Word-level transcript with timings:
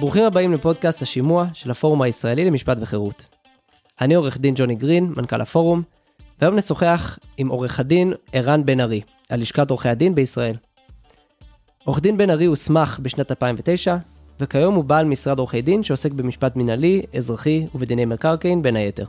ברוכים 0.00 0.24
הבאים 0.24 0.52
לפודקאסט 0.52 1.02
השימוע 1.02 1.46
של 1.54 1.70
הפורום 1.70 2.02
הישראלי 2.02 2.44
למשפט 2.44 2.76
וחירות. 2.80 3.26
אני 4.00 4.14
עורך 4.14 4.38
דין 4.38 4.54
ג'וני 4.56 4.74
גרין, 4.74 5.12
מנכ"ל 5.16 5.40
הפורום, 5.40 5.82
והיום 6.40 6.56
נשוחח 6.56 7.18
עם 7.36 7.48
עורך 7.48 7.80
הדין 7.80 8.12
ערן 8.32 8.66
בן 8.66 8.80
ארי, 8.80 9.00
על 9.28 9.40
לשכת 9.40 9.70
עורכי 9.70 9.88
הדין 9.88 10.14
בישראל. 10.14 10.56
עורך 11.84 12.00
דין 12.00 12.16
בן 12.16 12.30
ארי 12.30 12.44
הוסמך 12.44 12.98
בשנת 13.02 13.30
2009, 13.30 13.96
וכיום 14.40 14.74
הוא 14.74 14.84
בעל 14.84 15.06
משרד 15.06 15.38
עורכי 15.38 15.62
דין 15.62 15.82
שעוסק 15.82 16.12
במשפט 16.12 16.56
מנהלי, 16.56 17.02
אזרחי 17.16 17.66
ובדיני 17.74 18.04
מקרקעין 18.04 18.62
בין 18.62 18.76
היתר. 18.76 19.06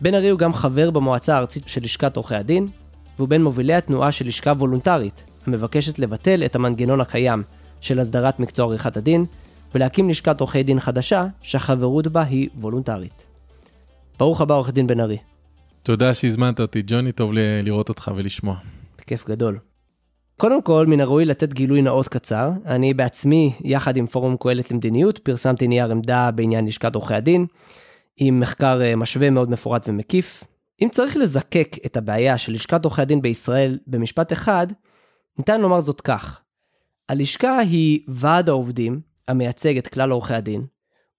בן 0.00 0.14
ארי 0.14 0.28
הוא 0.28 0.38
גם 0.38 0.54
חבר 0.54 0.90
במועצה 0.90 1.34
הארצית 1.34 1.68
של 1.68 1.82
לשכת 1.82 2.16
עורכי 2.16 2.34
הדין, 2.34 2.66
והוא 3.16 3.28
בין 3.28 3.44
מובילי 3.44 3.74
התנועה 3.74 4.12
של 4.12 4.26
לשכה 4.26 4.50
וולונטרית, 4.50 5.24
המבקשת 5.46 5.98
לבטל 5.98 6.44
את 6.44 6.56
המנגנון 6.56 7.00
הקיים 7.00 7.42
של 7.80 8.00
הסדרת 8.00 8.40
מקצוע 8.40 8.66
עריכת 8.66 8.96
הדין, 8.96 9.26
ולהקים 9.74 10.08
לשכת 10.08 10.40
עורכי 10.40 10.62
דין 10.62 10.80
חדשה, 10.80 11.26
שהחברות 11.42 12.06
בה 12.06 12.22
היא 12.22 12.48
וולונטרית. 12.58 13.26
ברוך 14.18 14.40
הבא 14.40 14.54
עורך 14.54 14.70
דין 14.70 14.86
בן 14.86 15.00
ארי. 15.00 15.18
תודה 15.82 16.14
שהזמנת 16.14 16.60
אותי, 16.60 16.82
ג'וני, 16.86 17.12
טוב 17.12 17.30
לראות 17.34 17.88
אותך 17.88 18.10
ולשמוע. 18.16 18.56
בכיף 18.98 19.28
גדול. 19.28 19.58
קודם 20.36 20.62
כל, 20.62 20.86
מן 20.86 21.00
הראוי 21.00 21.24
לתת 21.24 21.52
גילוי 21.52 21.82
נאות 21.82 22.08
קצר. 22.08 22.50
אני 22.66 22.94
בעצמי, 22.94 23.52
יחד 23.60 23.96
עם 23.96 24.06
פורום 24.06 24.36
קהלת 24.40 24.70
למדיניות, 24.70 25.18
פרסמתי 25.18 25.68
נייר 25.68 25.90
עמדה 25.90 26.30
בעניין 26.30 26.66
לשכת 26.66 26.94
עורכי 26.94 27.14
הדין, 27.14 27.46
עם 28.16 28.40
מחקר 28.40 28.82
אה, 28.82 28.96
משווה 28.96 29.30
מאוד 29.30 29.50
מפורט 29.50 29.88
ומקיף. 29.88 30.44
אם 30.82 30.88
צריך 30.90 31.16
לזקק 31.16 31.76
את 31.86 31.96
הבעיה 31.96 32.38
של 32.38 32.52
לשכת 32.52 32.84
עורכי 32.84 33.02
הדין 33.02 33.22
בישראל 33.22 33.78
במשפט 33.86 34.32
אחד, 34.32 34.66
ניתן 35.38 35.60
לומר 35.60 35.80
זאת 35.80 36.00
כך: 36.00 36.40
הלשכה 37.08 37.58
היא 37.58 38.00
ועד 38.08 38.48
העובדים 38.48 39.00
המייצג 39.28 39.78
את 39.78 39.88
כלל 39.88 40.10
עורכי 40.10 40.34
הדין, 40.34 40.66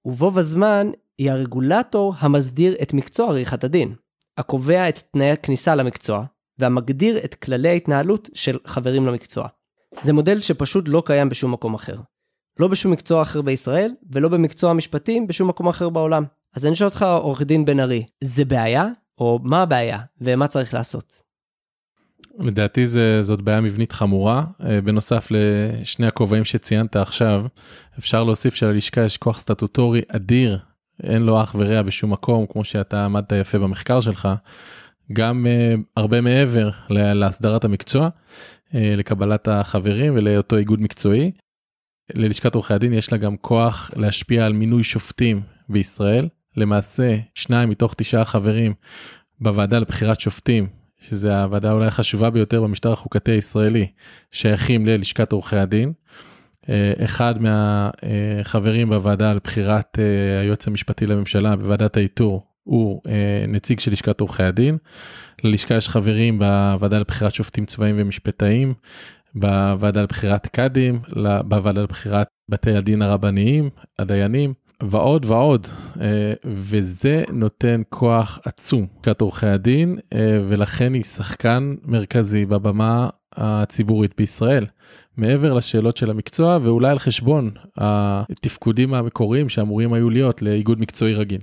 ובו 0.05 0.31
בזמן 0.31 0.91
היא 1.17 1.31
הרגולטור 1.31 2.13
המסדיר 2.19 2.75
את 2.81 2.93
מקצוע 2.93 3.29
עריכת 3.29 3.63
הדין, 3.63 3.95
הקובע 4.37 4.89
את 4.89 4.99
תנאי 5.11 5.31
הכניסה 5.31 5.75
למקצוע, 5.75 6.25
והמגדיר 6.59 7.17
את 7.25 7.35
כללי 7.35 7.69
ההתנהלות 7.69 8.29
של 8.33 8.57
חברים 8.67 9.05
למקצוע. 9.05 9.47
זה 10.01 10.13
מודל 10.13 10.41
שפשוט 10.41 10.85
לא 10.87 11.03
קיים 11.05 11.29
בשום 11.29 11.51
מקום 11.51 11.73
אחר. 11.73 11.97
לא 12.59 12.67
בשום 12.67 12.91
מקצוע 12.91 13.21
אחר 13.21 13.41
בישראל, 13.41 13.91
ולא 14.11 14.29
במקצוע 14.29 14.71
המשפטים 14.71 15.27
בשום 15.27 15.47
מקום 15.47 15.67
אחר 15.67 15.89
בעולם. 15.89 16.23
אז 16.55 16.65
אני 16.65 16.75
שואל 16.75 16.89
אותך, 16.89 17.05
עורך 17.19 17.41
דין 17.41 17.65
בן 17.65 17.79
ארי, 17.79 18.05
זה 18.23 18.45
בעיה? 18.45 18.87
או 19.17 19.39
מה 19.43 19.61
הבעיה, 19.61 19.99
ומה 20.21 20.47
צריך 20.47 20.73
לעשות? 20.73 21.24
לדעתי 22.39 22.87
זה, 22.87 23.21
זאת 23.21 23.41
בעיה 23.41 23.61
מבנית 23.61 23.91
חמורה. 23.91 24.43
אה, 24.63 24.81
בנוסף 24.81 25.27
לשני 25.31 26.07
הכובעים 26.07 26.45
שציינת 26.45 26.95
עכשיו, 26.95 27.45
אפשר 27.99 28.23
להוסיף 28.23 28.55
שללשכה 28.55 29.01
יש 29.01 29.17
כוח 29.17 29.39
סטטוטורי 29.39 30.01
אדיר, 30.07 30.59
אין 31.03 31.21
לו 31.21 31.43
אח 31.43 31.55
ורע 31.59 31.81
בשום 31.81 32.13
מקום, 32.13 32.45
כמו 32.49 32.63
שאתה 32.63 33.05
עמדת 33.05 33.31
יפה 33.31 33.59
במחקר 33.59 34.01
שלך, 34.01 34.29
גם 35.13 35.45
uh, 35.45 35.81
הרבה 35.97 36.21
מעבר 36.21 36.69
להסדרת 36.89 37.65
המקצוע, 37.65 38.07
uh, 38.07 38.73
לקבלת 38.97 39.47
החברים 39.47 40.13
ולאותו 40.15 40.57
איגוד 40.57 40.81
מקצועי. 40.81 41.31
ללשכת 42.13 42.55
עורכי 42.55 42.73
הדין 42.73 42.93
יש 42.93 43.11
לה 43.11 43.17
גם 43.17 43.37
כוח 43.37 43.91
להשפיע 43.95 44.45
על 44.45 44.53
מינוי 44.53 44.83
שופטים 44.83 45.41
בישראל. 45.69 46.27
למעשה, 46.57 47.17
שניים 47.35 47.69
מתוך 47.69 47.93
תשעה 47.97 48.25
חברים 48.25 48.73
בוועדה 49.39 49.79
לבחירת 49.79 50.19
שופטים 50.19 50.67
שזה 51.01 51.43
הוועדה 51.43 51.71
אולי 51.71 51.87
החשובה 51.87 52.29
ביותר 52.29 52.61
במשטר 52.61 52.91
החוקתי 52.91 53.31
הישראלי, 53.31 53.87
שייכים 54.31 54.85
ללשכת 54.85 55.31
עורכי 55.31 55.55
הדין. 55.55 55.93
אה, 56.69 56.93
אחד 57.03 57.35
מהחברים 57.41 58.89
בוועדה 58.89 59.31
על 59.31 59.39
בחירת 59.43 59.99
אה, 59.99 60.39
היועץ 60.41 60.67
המשפטי 60.67 61.05
לממשלה 61.05 61.55
בוועדת 61.55 61.97
האיתור 61.97 62.47
הוא 62.63 63.01
אה, 63.07 63.45
נציג 63.47 63.79
של 63.79 63.91
לשכת 63.91 64.19
עורכי 64.19 64.43
הדין. 64.43 64.77
ללשכה 65.43 65.75
יש 65.75 65.89
חברים 65.89 66.39
בוועדה 66.39 66.99
לבחירת 66.99 67.33
שופטים 67.33 67.65
צבאיים 67.65 67.95
ומשפטאים, 67.99 68.73
בוועדה 69.35 70.01
לבחירת 70.01 70.47
קאדים, 70.47 70.99
בוועדה 71.45 71.81
לבחירת 71.81 72.27
בתי 72.49 72.71
הדין 72.75 73.01
הרבניים, 73.01 73.69
הדיינים. 73.99 74.53
ועוד 74.83 75.25
ועוד 75.25 75.67
אה, 76.01 76.33
וזה 76.45 77.23
נותן 77.33 77.81
כוח 77.89 78.39
עצום 78.45 78.87
לשכת 78.99 79.21
עורכי 79.21 79.47
הדין 79.47 79.99
אה, 80.13 80.39
ולכן 80.49 80.93
היא 80.93 81.03
שחקן 81.03 81.75
מרכזי 81.83 82.45
בבמה 82.45 83.09
הציבורית 83.35 84.15
בישראל 84.17 84.65
מעבר 85.17 85.53
לשאלות 85.53 85.97
של 85.97 86.09
המקצוע 86.09 86.57
ואולי 86.61 86.89
על 86.89 86.99
חשבון 86.99 87.51
התפקודים 87.77 88.93
המקוריים 88.93 89.49
שאמורים 89.49 89.93
היו 89.93 90.09
להיות 90.09 90.41
לאיגוד 90.41 90.79
מקצועי 90.79 91.13
רגיל. 91.13 91.41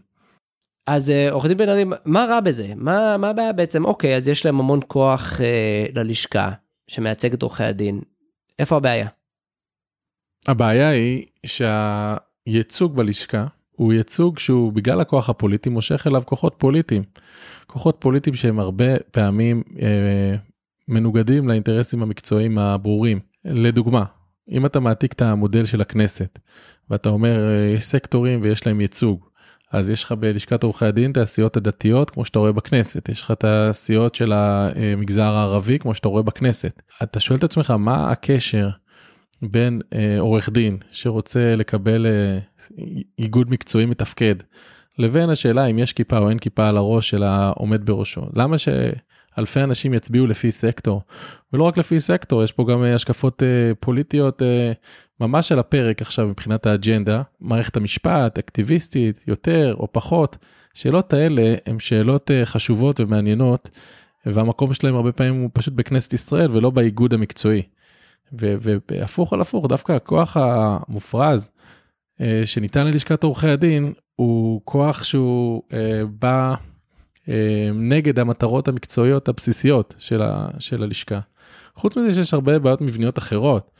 אז 0.86 1.10
אה, 1.10 1.30
עורך 1.30 1.46
דין 1.46 1.56
בן 1.58 1.68
ארי 1.68 1.84
מה 2.04 2.24
רע 2.24 2.40
בזה 2.40 2.72
מה 2.76 3.16
מה 3.16 3.28
הבעיה 3.28 3.52
בעצם 3.52 3.84
אוקיי 3.84 4.16
אז 4.16 4.28
יש 4.28 4.46
להם 4.46 4.60
המון 4.60 4.80
כוח 4.86 5.40
אה, 5.40 5.86
ללשכה 5.94 6.50
שמייצג 6.90 7.32
את 7.32 7.42
עורכי 7.42 7.64
הדין 7.64 8.00
איפה 8.58 8.76
הבעיה. 8.76 9.08
הבעיה 10.48 10.88
היא 10.88 11.26
שה... 11.46 12.16
ייצוג 12.46 12.96
בלשכה 12.96 13.46
הוא 13.76 13.92
ייצוג 13.92 14.38
שהוא 14.38 14.72
בגלל 14.72 15.00
הכוח 15.00 15.30
הפוליטי 15.30 15.70
מושך 15.70 16.06
אליו 16.06 16.22
כוחות 16.26 16.54
פוליטיים. 16.58 17.02
כוחות 17.66 17.96
פוליטיים 17.98 18.36
שהם 18.36 18.60
הרבה 18.60 18.98
פעמים 19.10 19.62
אה, 19.82 20.36
מנוגדים 20.88 21.48
לאינטרסים 21.48 22.02
המקצועיים 22.02 22.58
הברורים. 22.58 23.20
לדוגמה, 23.44 24.04
אם 24.50 24.66
אתה 24.66 24.80
מעתיק 24.80 25.12
את 25.12 25.22
המודל 25.22 25.66
של 25.66 25.80
הכנסת 25.80 26.38
ואתה 26.90 27.08
אומר 27.08 27.50
אה, 27.50 27.74
יש 27.76 27.84
סקטורים 27.84 28.40
ויש 28.42 28.66
להם 28.66 28.80
ייצוג. 28.80 29.24
אז 29.72 29.90
יש 29.90 30.04
לך 30.04 30.12
בלשכת 30.12 30.62
עורכי 30.62 30.84
הדין 30.84 31.10
את 31.10 31.16
הסיעות 31.16 31.56
הדתיות 31.56 32.10
כמו 32.10 32.24
שאתה 32.24 32.38
רואה 32.38 32.52
בכנסת, 32.52 33.08
יש 33.08 33.22
לך 33.22 33.30
את 33.30 33.44
הסיעות 33.44 34.14
של 34.14 34.32
המגזר 34.32 35.22
הערבי 35.22 35.78
כמו 35.78 35.94
שאתה 35.94 36.08
רואה 36.08 36.22
בכנסת. 36.22 36.82
אתה 37.02 37.20
שואל 37.20 37.38
את 37.38 37.44
עצמך 37.44 37.70
מה 37.70 38.10
הקשר 38.10 38.68
בין 39.42 39.80
אה, 39.94 40.20
עורך 40.20 40.48
דין 40.48 40.76
שרוצה 40.90 41.56
לקבל 41.56 42.06
אה, 42.06 42.38
איגוד 43.18 43.50
מקצועי 43.50 43.86
מתפקד 43.86 44.34
לבין 44.98 45.30
השאלה 45.30 45.66
אם 45.66 45.78
יש 45.78 45.92
כיפה 45.92 46.18
או 46.18 46.28
אין 46.28 46.38
כיפה 46.38 46.68
על 46.68 46.76
הראש 46.76 47.08
של 47.08 47.22
העומד 47.22 47.86
בראשו. 47.86 48.22
למה 48.34 48.56
שאלפי 48.58 49.60
אנשים 49.60 49.94
יצביעו 49.94 50.26
לפי 50.26 50.52
סקטור 50.52 51.02
ולא 51.52 51.64
רק 51.64 51.78
לפי 51.78 52.00
סקטור 52.00 52.44
יש 52.44 52.52
פה 52.52 52.64
גם 52.70 52.84
אה, 52.84 52.94
השקפות 52.94 53.42
אה, 53.42 53.74
פוליטיות 53.80 54.42
אה, 54.42 54.72
ממש 55.20 55.52
על 55.52 55.58
הפרק 55.58 56.02
עכשיו 56.02 56.28
מבחינת 56.28 56.66
האג'נדה 56.66 57.22
מערכת 57.40 57.76
המשפט 57.76 58.38
אקטיביסטית 58.38 59.24
יותר 59.26 59.74
או 59.78 59.92
פחות 59.92 60.36
שאלות 60.74 61.12
האלה 61.12 61.54
הן 61.66 61.78
שאלות 61.78 62.30
אה, 62.30 62.46
חשובות 62.46 63.00
ומעניינות 63.00 63.70
והמקום 64.26 64.74
שלהם 64.74 64.94
הרבה 64.94 65.12
פעמים 65.12 65.42
הוא 65.42 65.50
פשוט 65.52 65.74
בכנסת 65.74 66.12
ישראל 66.12 66.48
ולא 66.50 66.70
באיגוד 66.70 67.14
המקצועי. 67.14 67.62
והפוך 68.32 69.32
על 69.32 69.40
הפוך 69.40 69.66
דווקא 69.66 69.92
הכוח 69.92 70.36
המופרז 70.36 71.50
אה, 72.20 72.42
שניתן 72.44 72.86
ללשכת 72.86 73.22
עורכי 73.24 73.48
הדין 73.48 73.92
הוא 74.16 74.60
כוח 74.64 75.04
שהוא 75.04 75.62
אה, 75.72 76.02
בא 76.18 76.54
אה, 77.28 77.70
נגד 77.74 78.18
המטרות 78.18 78.68
המקצועיות 78.68 79.28
הבסיסיות 79.28 79.94
של, 79.98 80.22
ה, 80.22 80.48
של 80.58 80.82
הלשכה. 80.82 81.20
חוץ 81.74 81.96
מזה 81.96 82.12
שיש 82.12 82.34
הרבה 82.34 82.58
בעיות 82.58 82.80
מבניות 82.80 83.18
אחרות 83.18 83.70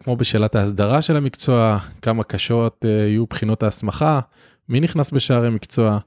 כמו 0.00 0.16
בשאלת 0.16 0.54
ההסדרה 0.54 1.02
של 1.02 1.16
המקצוע 1.16 1.78
כמה 2.02 2.24
קשות 2.24 2.84
יהיו 2.84 3.26
בחינות 3.26 3.62
ההסמכה 3.62 4.20
מי 4.68 4.80
נכנס 4.80 5.10
בשערי 5.10 5.50
מקצוע 5.50 5.98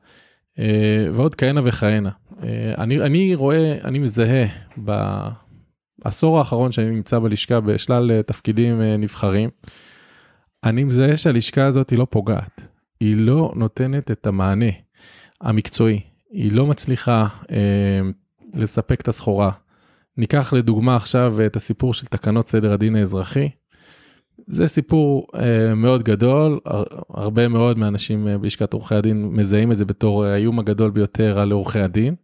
ועוד 1.13 1.35
כהנה 1.35 1.61
וכהנה. 1.63 2.09
אני, 2.77 3.01
אני 3.01 3.35
רואה 3.35 3.77
אני 3.83 3.99
מזהה 3.99 4.45
בעשור 5.99 6.37
האחרון 6.37 6.71
שאני 6.71 6.89
נמצא 6.89 7.19
בלשכה 7.19 7.59
בשלל 7.59 8.11
אה, 8.11 8.23
תפקידים 8.23 8.81
אה, 8.81 8.97
נבחרים, 8.97 9.49
אני 10.63 10.83
מזהה 10.83 11.17
שהלשכה 11.17 11.65
הזאת 11.65 11.89
היא 11.89 11.99
לא 11.99 12.07
פוגעת, 12.09 12.61
היא 12.99 13.17
לא 13.17 13.51
נותנת 13.55 14.11
את 14.11 14.27
המענה 14.27 14.71
המקצועי, 15.41 15.99
היא 16.31 16.51
לא 16.51 16.65
מצליחה 16.65 17.27
אה, 17.51 18.01
לספק 18.53 19.01
את 19.01 19.07
הסחורה. 19.07 19.51
ניקח 20.17 20.53
לדוגמה 20.53 20.95
עכשיו 20.95 21.45
את 21.45 21.55
הסיפור 21.55 21.93
של 21.93 22.05
תקנות 22.05 22.47
סדר 22.47 22.73
הדין 22.73 22.95
האזרחי. 22.95 23.49
זה 24.47 24.67
סיפור 24.67 25.27
אה, 25.35 25.75
מאוד 25.75 26.03
גדול, 26.03 26.59
הרבה 27.09 27.47
מאוד 27.47 27.77
מהאנשים 27.77 28.27
אה, 28.27 28.37
בלשכת 28.37 28.73
עורכי 28.73 28.95
הדין 28.95 29.29
מזהים 29.31 29.71
את 29.71 29.77
זה 29.77 29.85
בתור 29.85 30.25
האיום 30.25 30.59
הגדול 30.59 30.91
ביותר 30.91 31.39
על 31.39 31.51
עורכי 31.51 31.79
הדין. 31.79 32.15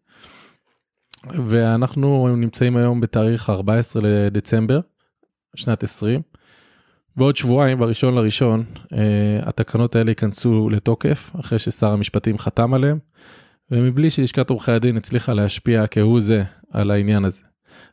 ואנחנו 1.29 2.35
נמצאים 2.37 2.77
היום 2.77 3.01
בתאריך 3.01 3.49
14 3.49 4.01
לדצמבר 4.05 4.79
שנת 5.55 5.83
20. 5.83 6.21
בעוד 7.15 7.35
שבועיים 7.35 7.79
בראשון 7.79 8.15
לראשון 8.15 8.63
אה, 8.93 9.39
התקנות 9.41 9.95
האלה 9.95 10.11
ייכנסו 10.11 10.69
לתוקף 10.69 11.31
אחרי 11.39 11.59
ששר 11.59 11.91
המשפטים 11.91 12.37
חתם 12.37 12.73
עליהם 12.73 12.99
ומבלי 13.71 14.09
שלשכת 14.09 14.49
עורכי 14.49 14.71
הדין 14.71 14.97
הצליחה 14.97 15.33
להשפיע 15.33 15.87
כהוא 15.87 16.21
זה 16.21 16.43
על 16.71 16.91
העניין 16.91 17.25
הזה. 17.25 17.41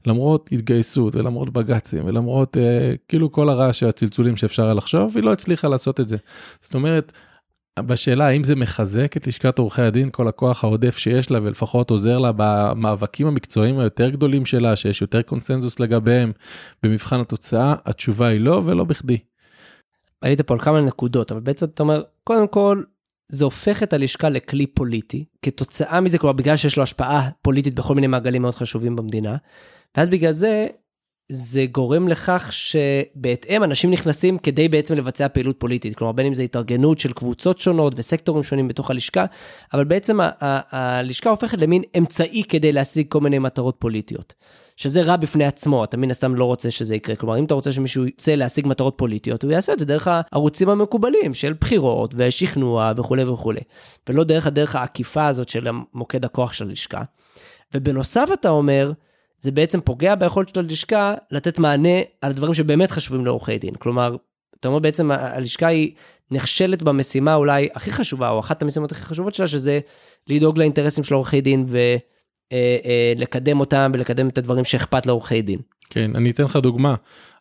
למרות 0.07 0.49
התגייסות 0.53 1.17
ולמרות 1.17 1.53
בג"צים 1.53 2.03
ולמרות 2.05 2.57
אה, 2.57 2.95
כאילו 3.09 3.33
כל 3.33 3.49
הרעש 3.49 3.83
והצלצולים 3.83 4.37
שאפשר 4.37 4.65
היה 4.65 4.75
לחשוב, 4.75 5.13
היא 5.17 5.25
לא 5.25 5.33
הצליחה 5.33 5.69
לעשות 5.69 6.01
את 6.01 6.09
זה. 6.09 6.17
זאת 6.61 6.75
אומרת, 6.75 7.13
בשאלה 7.87 8.27
האם 8.27 8.45
זה 8.45 8.57
מחזק 8.57 9.17
את 9.17 9.27
לשכת 9.27 9.59
עורכי 9.59 9.83
הדין, 9.83 10.11
כל 10.11 10.29
הכוח 10.29 10.65
העודף 10.65 10.99
שיש 10.99 11.31
לה 11.31 11.39
ולפחות 11.43 11.91
עוזר 11.91 12.19
לה 12.19 12.33
במאבקים 12.37 13.27
המקצועיים 13.27 13.79
היותר 13.79 14.11
גדולים 14.11 14.47
שלה, 14.47 14.77
שיש 14.77 15.01
יותר 15.01 15.23
קונסנזוס 15.23 15.81
לגביהם 15.81 16.33
במבחן 16.83 17.21
התוצאה, 17.21 17.75
התשובה 17.87 18.27
היא 18.27 18.41
לא 18.41 18.63
ולא 18.65 18.85
בכדי. 18.85 19.19
עלית 20.21 20.41
פה 20.41 20.55
על 20.55 20.61
כמה 20.61 20.81
נקודות, 20.81 21.33
אבל 21.33 21.41
בעצם 21.41 21.67
אתה 21.67 21.83
אומר, 21.83 22.03
קודם 22.25 22.49
כל, 22.49 22.83
זה 23.29 23.45
הופך 23.45 23.83
את 23.83 23.93
הלשכה 23.93 24.29
לכלי 24.29 24.67
פוליטי, 24.67 25.25
כתוצאה 25.43 26.01
מזה, 26.01 26.19
כלומר 26.19 26.33
בגלל 26.33 26.57
שיש 26.57 26.77
לו 26.77 26.83
השפעה 26.83 27.31
פוליטית 27.43 27.75
בכל 27.75 27.95
מיני 27.95 28.07
מעגלים 28.07 28.43
מאוד 28.43 28.55
חשובים 28.55 28.97
במדינה, 28.97 29.37
ואז 29.97 30.09
בגלל 30.09 30.33
זה, 30.33 30.67
זה 31.33 31.67
גורם 31.73 32.09
לכך 32.09 32.49
שבהתאם 32.51 33.65
אנשים 33.65 33.91
נכנסים 33.91 34.39
כדי 34.39 34.69
בעצם 34.69 34.95
לבצע 34.95 35.29
פעילות 35.29 35.61
פוליטית, 35.61 35.97
כלומר 35.97 36.13
בין 36.13 36.27
אם 36.27 36.35
זה 36.35 36.43
התארגנות 36.43 36.99
של 36.99 37.13
קבוצות 37.13 37.59
שונות 37.59 37.93
וסקטורים 37.97 38.45
שונים 38.45 38.69
בתוך 38.69 38.91
הלשכה, 38.91 39.25
אבל 39.75 39.85
בעצם 39.85 40.19
הלשכה 40.41 41.31
הופכת 41.31 41.59
למין 41.59 41.83
אמצעי 41.99 42.43
כדי 42.49 42.73
להשיג 42.73 43.07
כל 43.09 43.21
מיני 43.21 43.39
מטרות 43.39 43.77
פוליטיות. 43.79 44.35
שזה 44.77 45.03
רע 45.03 45.17
בפני 45.17 45.45
עצמו, 45.45 45.85
אתה 45.85 45.97
מן 45.97 46.11
הסתם 46.11 46.35
לא 46.35 46.45
רוצה 46.45 46.71
שזה 46.71 46.95
יקרה. 46.95 47.17
כלומר, 47.17 47.39
אם 47.39 47.45
אתה 47.45 47.55
רוצה 47.55 47.73
שמישהו 47.73 48.07
יצא 48.07 48.35
להשיג 48.35 48.67
מטרות 48.67 48.95
פוליטיות, 48.97 49.43
הוא 49.43 49.53
יעשה 49.53 49.73
את 49.73 49.79
זה 49.79 49.85
דרך 49.85 50.09
הערוצים 50.11 50.69
המקובלים 50.69 51.35
של 51.35 51.53
בחירות 51.61 52.15
ושכנוע 52.17 52.93
וכולי 52.97 53.25
וכולי. 53.25 53.61
ולא 54.09 54.25
דרך 54.25 54.47
הדרך 54.47 54.77
העקיפה 54.77 55.27
הזאת 55.27 55.49
של 55.49 55.69
מוקד 55.95 56.25
הכוח 56.25 56.53
של 56.53 56.69
הלשכה. 56.69 57.03
ובנוסף 57.75 58.29
אתה 58.33 58.49
אומר, 58.49 58.93
זה 59.41 59.51
בעצם 59.51 59.81
פוגע 59.81 60.15
ביכולת 60.15 60.49
של 60.49 60.61
הלשכה 60.61 61.15
לתת 61.31 61.59
מענה 61.59 61.99
על 62.21 62.33
דברים 62.33 62.55
שבאמת 62.55 62.91
חשובים 62.91 63.25
לעורכי 63.25 63.59
דין. 63.59 63.75
כלומר, 63.75 64.17
אתה 64.61 64.69
אומר 64.69 64.79
בעצם 64.79 65.11
הלשכה 65.11 65.67
היא 65.67 65.93
נכשלת 66.31 66.83
במשימה 66.83 67.35
אולי 67.35 67.69
הכי 67.75 67.93
חשובה, 67.93 68.31
או 68.31 68.41
אחת 68.41 68.63
המשימות 68.63 68.93
הכי 68.93 69.01
חשובות 69.03 69.35
שלה, 69.35 69.47
שזה 69.47 69.81
לדאוג 70.29 70.59
לאינטרסים 70.59 71.05
של 71.05 71.15
עורכי 71.15 71.41
דין 71.41 71.67
ולקדם 71.69 73.53
אה, 73.53 73.53
אה, 73.57 73.61
אותם 73.61 73.91
ולקדם 73.95 74.29
את 74.29 74.39
הדברים 74.39 74.65
שאכפת 74.65 75.07
לעורכי 75.07 75.43
דין. 75.43 75.59
כן, 75.91 76.17
אני 76.17 76.31
אתן 76.31 76.45
לך 76.45 76.57
דוגמה. 76.57 76.95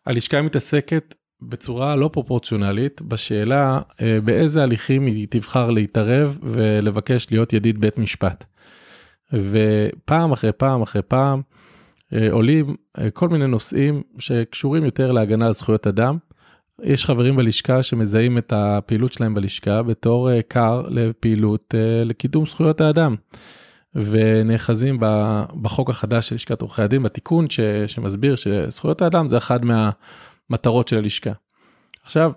הלשכה 0.06 0.42
מתעסקת 0.42 1.14
בצורה 1.42 1.96
לא 1.96 2.10
פרופורציונלית 2.12 3.02
בשאלה 3.02 3.80
אה, 4.00 4.18
באיזה 4.24 4.62
הליכים 4.62 5.06
היא 5.06 5.26
תבחר 5.30 5.70
להתערב 5.70 6.38
ולבקש 6.42 7.26
להיות 7.30 7.52
ידיד 7.52 7.80
בית 7.80 7.98
משפט. 7.98 8.44
ופעם 9.32 10.32
אחרי 10.32 10.52
פעם 10.52 10.82
אחרי 10.82 11.02
פעם 11.02 11.42
עולים 12.30 12.76
אה, 12.98 13.10
כל 13.10 13.28
מיני 13.28 13.46
נושאים 13.46 14.02
שקשורים 14.18 14.84
יותר 14.84 15.12
להגנה 15.12 15.46
על 15.46 15.52
זכויות 15.52 15.86
אדם. 15.86 16.18
יש 16.82 17.04
חברים 17.04 17.36
בלשכה 17.36 17.82
שמזהים 17.82 18.38
את 18.38 18.52
הפעילות 18.56 19.12
שלהם 19.12 19.34
בלשכה 19.34 19.82
בתור 19.82 20.30
אה, 20.30 20.42
קר 20.42 20.82
לפעילות 20.88 21.74
לקידום 22.04 22.46
זכויות 22.46 22.80
האדם. 22.80 23.14
ונאחזים 23.94 24.98
בחוק 25.62 25.90
החדש 25.90 26.28
של 26.28 26.34
לשכת 26.34 26.60
עורכי 26.60 26.82
הדין 26.82 27.02
בתיקון 27.02 27.50
ש, 27.50 27.60
שמסביר 27.86 28.36
שזכויות 28.36 29.02
האדם 29.02 29.28
זה 29.28 29.36
אחת 29.36 29.60
מהמטרות 29.62 30.88
של 30.88 30.96
הלשכה. 30.96 31.30
עכשיו 32.02 32.32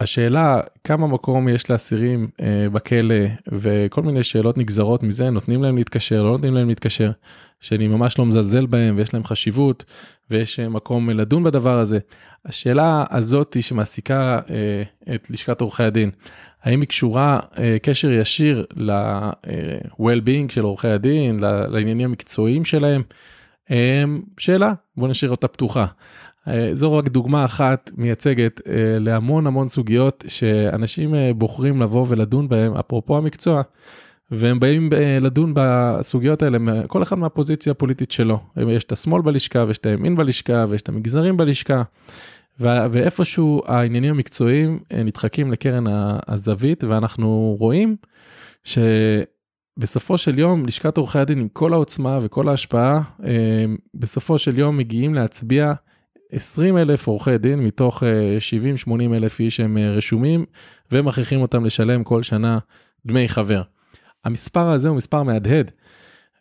השאלה 0.00 0.60
כמה 0.84 1.06
מקום 1.06 1.48
יש 1.48 1.70
לאסירים 1.70 2.28
אה, 2.40 2.66
בכלא 2.72 3.14
וכל 3.52 4.02
מיני 4.02 4.22
שאלות 4.22 4.58
נגזרות 4.58 5.02
מזה 5.02 5.30
נותנים 5.30 5.62
להם 5.62 5.76
להתקשר 5.76 6.22
לא 6.22 6.30
נותנים 6.30 6.54
להם 6.54 6.68
להתקשר 6.68 7.10
שאני 7.60 7.88
ממש 7.88 8.18
לא 8.18 8.26
מזלזל 8.26 8.66
בהם 8.66 8.94
ויש 8.96 9.14
להם 9.14 9.24
חשיבות 9.24 9.84
ויש 10.30 10.60
אה, 10.60 10.68
מקום 10.68 11.10
לדון 11.10 11.44
בדבר 11.44 11.78
הזה. 11.78 11.98
השאלה 12.44 13.04
הזאת 13.10 13.56
שמעסיקה 13.60 14.40
אה, 14.50 15.14
את 15.14 15.30
לשכת 15.30 15.60
עורכי 15.60 15.82
הדין 15.82 16.10
האם 16.62 16.80
היא 16.80 16.88
קשורה 16.88 17.40
אה, 17.58 17.76
קשר 17.82 18.12
ישיר 18.12 18.66
ל-well-being 18.76 20.52
של 20.52 20.62
עורכי 20.62 20.88
הדין 20.88 21.40
לעניינים 21.40 22.08
המקצועיים 22.08 22.64
שלהם. 22.64 23.02
אה, 23.70 24.04
שאלה 24.38 24.72
בוא 24.96 25.08
נשאיר 25.08 25.30
אותה 25.30 25.48
פתוחה. 25.48 25.86
אה, 26.48 26.70
זו 26.72 26.92
רק 26.92 27.08
דוגמה 27.08 27.44
אחת 27.44 27.90
מייצגת 27.96 28.60
אה, 28.68 28.72
להמון 29.00 29.46
המון 29.46 29.68
סוגיות 29.68 30.24
שאנשים 30.28 31.14
אה, 31.14 31.30
בוחרים 31.34 31.82
לבוא 31.82 32.06
ולדון 32.08 32.48
בהם, 32.48 32.76
אפרופו 32.76 33.16
המקצוע, 33.16 33.62
והם 34.30 34.60
באים 34.60 34.90
לדון 35.20 35.52
בסוגיות 35.56 36.42
האלה, 36.42 36.58
כל 36.86 37.02
אחד 37.02 37.18
מהפוזיציה 37.18 37.70
הפוליטית 37.70 38.10
שלו. 38.10 38.40
יש 38.68 38.84
את 38.84 38.92
השמאל 38.92 39.22
בלשכה 39.22 39.64
ויש 39.68 39.78
את 39.78 39.86
הימין 39.86 40.16
בלשכה 40.16 40.64
ויש 40.68 40.82
את 40.82 40.88
המגזרים 40.88 41.36
בלשכה. 41.36 41.82
ואיפשהו 42.60 43.62
העניינים 43.66 44.14
המקצועיים 44.14 44.78
נדחקים 45.04 45.52
לקרן 45.52 45.84
הזווית 46.28 46.84
ואנחנו 46.84 47.56
רואים 47.58 47.96
שבסופו 48.64 50.18
של 50.18 50.38
יום 50.38 50.66
לשכת 50.66 50.96
עורכי 50.96 51.18
הדין 51.18 51.38
עם 51.38 51.48
כל 51.48 51.72
העוצמה 51.72 52.18
וכל 52.22 52.48
ההשפעה 52.48 53.00
בסופו 53.94 54.38
של 54.38 54.58
יום 54.58 54.76
מגיעים 54.76 55.14
להצביע 55.14 55.72
20 56.32 56.78
אלף 56.78 57.06
עורכי 57.06 57.38
דין 57.38 57.60
מתוך 57.60 58.02
70-80 58.02 58.06
אה, 58.90 59.16
אלף 59.16 59.40
איש 59.40 59.56
שהם 59.56 59.78
אה, 59.78 59.90
רשומים 59.90 60.44
ומכריחים 60.92 61.40
אותם 61.40 61.64
לשלם 61.64 62.04
כל 62.04 62.22
שנה 62.22 62.58
דמי 63.06 63.28
חבר. 63.28 63.62
המספר 64.24 64.70
הזה 64.70 64.88
הוא 64.88 64.96
מספר 64.96 65.22
מהדהד. 65.22 65.70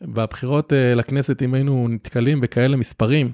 בבחירות 0.02 0.74
אה, 0.74 0.96
לכנסת 0.96 1.42
אם 1.44 1.54
היינו 1.54 1.88
נתקלים 1.88 2.42
בכאלה 2.42 2.78
מספרים 2.78 3.32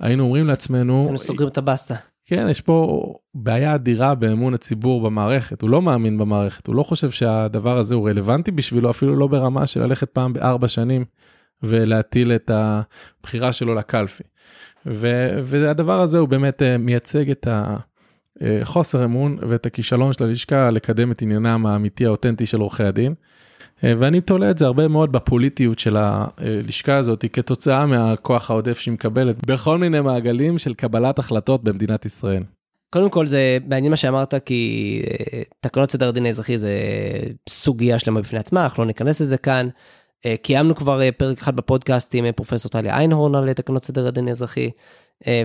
היינו 0.00 0.24
אומרים 0.24 0.46
לעצמנו 0.46 1.02
היינו 1.02 1.18
סוגרים 1.18 1.48
את 1.48 1.58
הבסטה. 1.58 1.94
כן 2.26 2.46
יש 2.50 2.60
פה 2.60 3.04
בעיה 3.34 3.74
אדירה 3.74 4.14
באמון 4.14 4.54
הציבור 4.54 5.02
במערכת 5.02 5.62
הוא 5.62 5.70
לא 5.70 5.82
מאמין 5.82 6.18
במערכת 6.18 6.66
הוא 6.66 6.74
לא 6.74 6.82
חושב 6.82 7.10
שהדבר 7.10 7.78
הזה 7.78 7.94
הוא 7.94 8.08
רלוונטי 8.08 8.50
בשבילו 8.50 8.90
אפילו 8.90 9.16
לא 9.16 9.26
ברמה 9.26 9.66
של 9.66 9.82
ללכת 9.82 10.10
פעם 10.10 10.32
בארבע 10.32 10.68
שנים 10.68 11.04
ולהטיל 11.62 12.32
את 12.32 12.50
הבחירה 12.54 13.52
שלו 13.52 13.74
לקלפי. 13.74 14.22
ו, 14.86 15.30
והדבר 15.44 16.00
הזה 16.00 16.18
הוא 16.18 16.28
באמת 16.28 16.62
אה, 16.62 16.78
מייצג 16.78 17.30
את 17.30 17.48
החוסר 18.40 19.04
אמון 19.04 19.38
ואת 19.48 19.66
הכישלון 19.66 20.12
של 20.12 20.24
הלשכה 20.24 20.70
לקדם 20.70 21.12
את 21.12 21.22
עניינם 21.22 21.66
האמיתי 21.66 22.06
האותנטי 22.06 22.46
של 22.46 22.60
עורכי 22.60 22.84
הדין. 22.84 23.14
אה, 23.84 23.92
ואני 23.98 24.20
תולה 24.20 24.50
את 24.50 24.58
זה 24.58 24.66
הרבה 24.66 24.88
מאוד 24.88 25.12
בפוליטיות 25.12 25.78
של 25.78 25.96
הלשכה 25.96 26.96
הזאת 26.96 27.24
כתוצאה 27.32 27.86
מהכוח 27.86 28.50
העודף 28.50 28.78
שהיא 28.78 28.94
מקבלת 28.94 29.46
בכל 29.46 29.78
מיני 29.78 30.00
מעגלים 30.00 30.58
של 30.58 30.74
קבלת 30.74 31.18
החלטות 31.18 31.64
במדינת 31.64 32.06
ישראל. 32.06 32.42
קודם 32.90 33.10
כל 33.10 33.26
זה 33.26 33.58
מעניין 33.68 33.90
מה 33.90 33.96
שאמרת 33.96 34.34
כי 34.44 35.02
אה, 35.06 35.42
תקנות 35.60 35.90
סדר 35.90 36.08
הדין 36.08 36.26
האזרחי 36.26 36.58
זה 36.58 36.72
סוגיה 37.48 37.98
שלמה 37.98 38.20
בפני 38.20 38.38
עצמה, 38.38 38.64
אנחנו 38.64 38.82
לא 38.82 38.86
ניכנס 38.86 39.20
לזה 39.20 39.36
כאן. 39.36 39.68
אה, 40.26 40.36
קיימנו 40.36 40.74
כבר 40.74 41.02
אה, 41.02 41.12
פרק 41.12 41.38
אחד 41.38 41.56
בפודקאסט 41.56 42.14
עם 42.14 42.24
אה, 42.24 42.32
פרופסור 42.32 42.70
טליה 42.70 42.98
איינהורן 42.98 43.34
על 43.34 43.52
תקנות 43.52 43.84
סדר 43.84 44.06
הדין 44.06 44.28
האזרחי, 44.28 44.70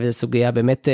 וזו 0.01 0.13
סוגיה 0.13 0.51
באמת, 0.51 0.87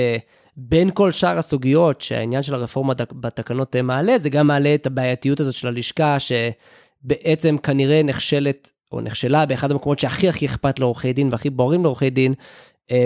בין 0.57 0.89
כל 0.93 1.11
שאר 1.11 1.37
הסוגיות 1.37 2.01
שהעניין 2.01 2.43
של 2.43 2.53
הרפורמה 2.53 2.93
בתקנות 3.11 3.75
מעלה, 3.75 4.19
זה 4.19 4.29
גם 4.29 4.47
מעלה 4.47 4.75
את 4.75 4.85
הבעייתיות 4.85 5.39
הזאת 5.39 5.53
של 5.53 5.67
הלשכה, 5.67 6.17
שבעצם 6.19 7.57
כנראה 7.57 8.03
נכשלת, 8.03 8.71
או 8.91 9.01
נכשלה 9.01 9.45
באחד 9.45 9.71
המקומות 9.71 9.99
שהכי 9.99 10.29
הכי 10.29 10.45
אכפת 10.45 10.79
לעורכי 10.79 11.13
דין 11.13 11.29
והכי 11.31 11.49
בוערים 11.49 11.83
לעורכי 11.83 12.09
דין, 12.09 12.33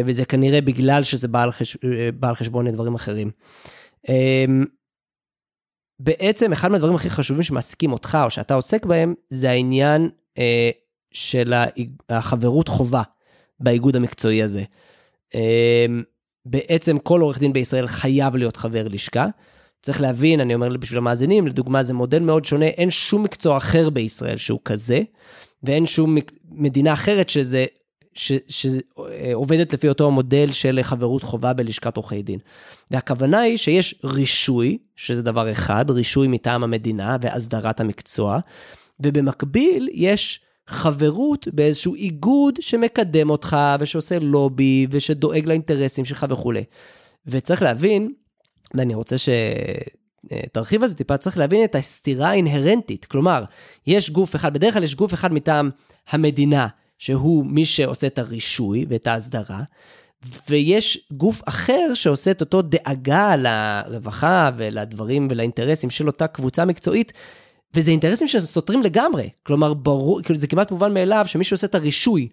וזה 0.06 0.26
כנראה 0.26 0.62
בגלל 0.62 1.04
שזה 1.04 1.28
בא 1.28 1.44
על, 1.44 1.52
חש... 1.52 1.78
בא 2.20 2.34
חשבון 2.34 2.72
דברים 2.72 2.96
אחרים. 2.96 3.32
בעצם 6.00 6.52
אחד 6.52 6.72
מהדברים 6.72 6.96
הכי 6.96 7.10
חשובים 7.10 7.44
שמעסיקים 7.44 7.94
אותך 7.94 8.18
או 8.24 8.30
שאתה 8.30 8.54
עוסק 8.54 8.86
בהם 8.86 9.14
זה 9.30 9.50
העניין 9.50 10.10
של 11.12 11.54
החברות 12.10 12.68
חובה 12.68 13.02
באיגוד 13.60 13.96
המקצועי 13.96 14.44
הזה. 14.44 14.64
אה, 15.36 15.86
בעצם 16.46 17.00
כל 17.00 17.22
עורך 17.22 17.40
דין 17.40 17.54
בישראל 17.54 17.88
חייב 17.88 18.36
להיות 18.36 18.58
חבר 18.58 18.88
לשכה. 18.88 19.28
צריך 19.82 20.02
להבין, 20.02 20.40
אני 20.40 20.56
אומר 20.56 20.78
בשביל 20.78 20.98
המאזינים, 20.98 21.48
לדוגמה 21.48 21.84
זה 21.84 21.94
מודל 21.94 22.20
מאוד 22.20 22.46
שונה, 22.46 22.66
אין 22.66 22.92
שום 22.92 23.24
מקצוע 23.24 23.58
אחר 23.58 23.90
בישראל 23.90 24.38
שהוא 24.38 24.60
כזה, 24.66 25.02
ואין 25.64 25.86
שום 25.86 26.18
מדינה 26.52 26.94
אחרת 26.94 27.30
שזה, 27.30 27.66
שעובדת 28.48 29.74
לפי 29.74 29.90
אותו 29.90 30.08
המודל 30.08 30.52
של 30.52 30.80
חברות 30.82 31.24
חובה 31.24 31.54
בלשכת 31.54 31.98
עורכי 31.98 32.22
דין. 32.22 32.40
והכוונה 32.92 33.40
היא 33.40 33.58
שיש 33.58 33.96
רישוי, 34.04 34.78
שזה 34.96 35.22
דבר 35.22 35.52
אחד, 35.52 35.90
רישוי 35.90 36.28
מטעם 36.28 36.64
המדינה 36.64 37.18
והסדרת 37.22 37.80
המקצוע, 37.80 38.40
ובמקביל 39.00 39.90
יש 39.94 40.40
חברות 40.68 41.48
באיזשהו 41.54 41.96
איגוד 41.96 42.56
שמקדם 42.60 43.30
אותך 43.30 43.58
ושעושה 43.80 44.20
לובי 44.20 44.88
ושדואג 44.92 45.46
לאינטרסים 45.46 46.06
שלך 46.06 46.26
וכולי. 46.30 46.64
וצריך 47.26 47.62
להבין, 47.62 48.14
ואני 48.74 48.94
רוצה 48.96 49.16
שתרחיב 49.18 50.84
על 50.84 50.90
זה 50.90 50.96
טיפה, 50.96 51.18
צריך 51.18 51.38
להבין 51.38 51.64
את 51.64 51.76
הסתירה 51.76 52.30
האינהרנטית. 52.30 53.06
כלומר, 53.06 53.44
יש 53.88 54.10
גוף 54.10 54.36
אחד, 54.36 54.54
בדרך 54.54 54.74
כלל 54.74 54.84
יש 54.84 54.96
גוף 54.96 55.14
אחד 55.14 55.34
מטעם 55.34 55.70
המדינה 56.10 56.68
שהוא 56.98 57.46
מי 57.46 57.66
שעושה 57.66 58.08
את 58.08 58.20
הרישוי 58.20 58.86
ואת 58.90 59.08
ההסדרה, 59.08 59.64
ויש 60.50 61.08
גוף 61.12 61.42
אחר 61.46 61.94
שעושה 61.94 62.32
את 62.32 62.42
אותו 62.42 62.62
דאגה 62.62 63.36
לרווחה 63.36 64.52
ולדברים 64.58 65.28
ולאינטרסים 65.32 65.90
של 65.90 66.08
אותה 66.08 66.28
קבוצה 66.28 66.66
מקצועית, 66.66 67.14
וזה 67.74 67.92
אינטרסים 67.92 68.28
שסותרים 68.28 68.84
לגמרי. 68.84 69.30
כלומר, 69.44 69.74
ברור, 69.74 70.22
כאילו 70.22 70.40
זה 70.40 70.48
כמעט 70.48 70.72
מובן 70.72 70.94
מאליו 70.94 71.24
שמי 71.28 71.44
שעושה 71.44 71.68
את 71.68 71.76
הרישוי 71.76 72.28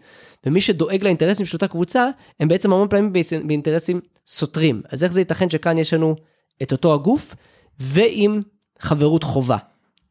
ומי 0.46 0.60
שדואג 0.60 1.04
לאינטרסים 1.04 1.46
של 1.46 1.54
אותה 1.54 1.68
קבוצה, 1.68 2.08
הם 2.40 2.48
בעצם 2.48 2.72
המון 2.72 2.88
פעמים 2.88 3.12
באינטרסים 3.46 4.00
סותרים. 4.26 4.82
אז 4.88 5.04
איך 5.04 5.12
זה 5.12 5.20
ייתכן 5.20 5.50
שכאן 5.50 5.78
יש 5.78 5.94
לנו 5.94 6.16
את 6.62 6.72
אותו 6.72 6.94
הגוף 6.94 7.34
ועם 7.80 8.40
חברות 8.78 9.22
חובה? 9.22 9.56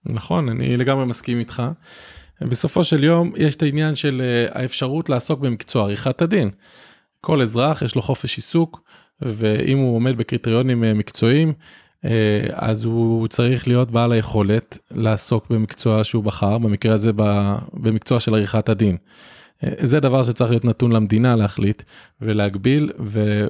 נכון, 0.05 0.49
אני 0.49 0.77
לגמרי 0.77 1.05
מסכים 1.05 1.39
איתך. 1.39 1.63
בסופו 2.41 2.83
של 2.83 3.03
יום 3.03 3.31
יש 3.37 3.55
את 3.55 3.63
העניין 3.63 3.95
של 3.95 4.21
אה, 4.21 4.61
האפשרות 4.61 5.09
לעסוק 5.09 5.39
במקצוע 5.39 5.83
עריכת 5.83 6.21
הדין. 6.21 6.49
כל 7.21 7.41
אזרח 7.41 7.81
יש 7.81 7.95
לו 7.95 8.01
חופש 8.01 8.35
עיסוק 8.35 8.81
ואם 9.21 9.77
הוא 9.77 9.95
עומד 9.95 10.17
בקריטריונים 10.17 10.83
אה, 10.83 10.93
מקצועיים 10.93 11.53
אז 12.53 12.85
הוא 12.85 13.27
צריך 13.27 13.67
להיות 13.67 13.91
בעל 13.91 14.11
היכולת 14.11 14.77
לעסוק 14.91 15.49
במקצוע 15.49 16.03
שהוא 16.03 16.23
בחר 16.23 16.57
במקרה 16.57 16.93
הזה 16.93 17.11
במקצוע 17.73 18.19
של 18.19 18.33
עריכת 18.33 18.69
הדין. 18.69 18.97
זה 19.61 19.99
דבר 19.99 20.23
שצריך 20.23 20.49
להיות 20.49 20.65
נתון 20.65 20.91
למדינה 20.91 21.35
להחליט 21.35 21.83
ולהגביל 22.21 22.91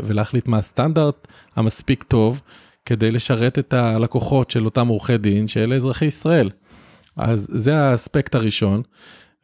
ולהחליט 0.03 0.47
מה 0.47 0.57
הסטנדרט 0.57 1.27
המספיק 1.55 2.03
טוב 2.03 2.41
כדי 2.85 3.11
לשרת 3.11 3.59
את 3.59 3.73
הלקוחות 3.73 4.51
של 4.51 4.65
אותם 4.65 4.87
עורכי 4.87 5.17
דין 5.17 5.47
שאלה 5.47 5.75
אזרחי 5.75 6.05
ישראל. 6.05 6.49
אז 7.17 7.47
זה 7.51 7.77
האספקט 7.77 8.35
הראשון. 8.35 8.81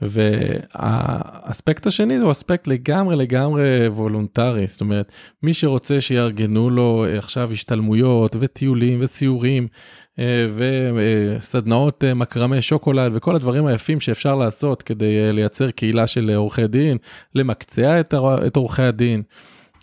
והאספקט 0.01 1.87
השני 1.87 2.17
הוא 2.17 2.31
אספקט 2.31 2.67
לגמרי 2.67 3.15
לגמרי 3.15 3.87
וולונטרי 3.87 4.67
זאת 4.67 4.81
אומרת 4.81 5.11
מי 5.43 5.53
שרוצה 5.53 6.01
שיארגנו 6.01 6.69
לו 6.69 7.05
עכשיו 7.17 7.51
השתלמויות 7.51 8.35
וטיולים 8.39 8.97
וסיורים 9.01 9.67
אה, 10.19 10.47
וסדנאות 10.95 12.03
אה, 12.03 12.13
מקרמי 12.13 12.61
שוקולד 12.61 13.11
וכל 13.15 13.35
הדברים 13.35 13.65
היפים 13.65 13.99
שאפשר 13.99 14.35
לעשות 14.35 14.81
כדי 14.81 15.19
אה, 15.19 15.31
לייצר 15.31 15.71
קהילה 15.71 16.07
של 16.07 16.31
עורכי 16.35 16.67
דין 16.67 16.97
למקצע 17.35 17.99
את 18.19 18.55
עורכי 18.55 18.81
הדין. 18.81 19.23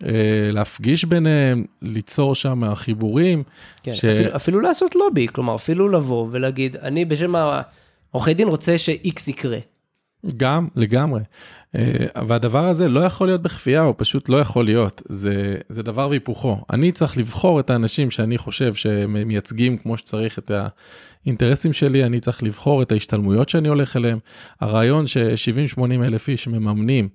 אה, 0.05 0.11
להפגיש 0.53 1.05
ביניהם, 1.05 1.65
ליצור 1.83 2.35
שם 2.35 2.75
חיבורים. 2.75 3.43
כן, 3.83 3.95
ש... 3.95 4.05
אפילו, 4.05 4.37
אפילו 4.37 4.61
לעשות 4.61 4.95
לובי, 4.95 5.29
כלומר 5.29 5.55
אפילו 5.55 5.89
לבוא 5.89 6.29
ולהגיד, 6.31 6.77
אני 6.77 7.05
בשם 7.05 7.35
העורכי 7.35 8.35
דין 8.35 8.49
רוצה 8.49 8.79
ש-X 8.79 9.31
יקרה. 9.31 9.59
גם, 10.37 10.69
לגמרי. 10.77 11.21
אה, 11.77 12.07
והדבר 12.27 12.69
הזה 12.69 12.89
לא 12.89 13.01
יכול 13.01 13.27
להיות 13.27 13.43
בכפייה, 13.43 13.81
הוא 13.81 13.95
פשוט 13.97 14.29
לא 14.29 14.37
יכול 14.37 14.65
להיות. 14.65 15.03
זה, 15.09 15.57
זה 15.69 15.83
דבר 15.83 16.09
והיפוכו. 16.09 16.57
אני 16.73 16.93
צריך 16.93 17.19
לבחור 17.19 17.61
את 17.61 17.71
האנשים 17.71 18.11
שאני 18.11 18.39
חושב 18.39 18.75
שהם 18.75 19.29
מייצגים 19.29 19.77
כמו 19.79 19.97
שצריך 19.97 20.39
את 20.39 20.51
האינטרסים 21.25 21.73
שלי, 21.73 22.05
אני 22.05 22.21
צריך 22.21 22.43
לבחור 22.43 22.83
את 22.83 22.93
ההשתלמויות 22.93 23.49
שאני 23.49 23.69
הולך 23.69 23.97
אליהם. 23.97 24.19
הרעיון 24.61 25.07
ש-70-80 25.07 25.81
אלף 26.05 26.29
איש 26.29 26.49
מממנים 26.49 27.09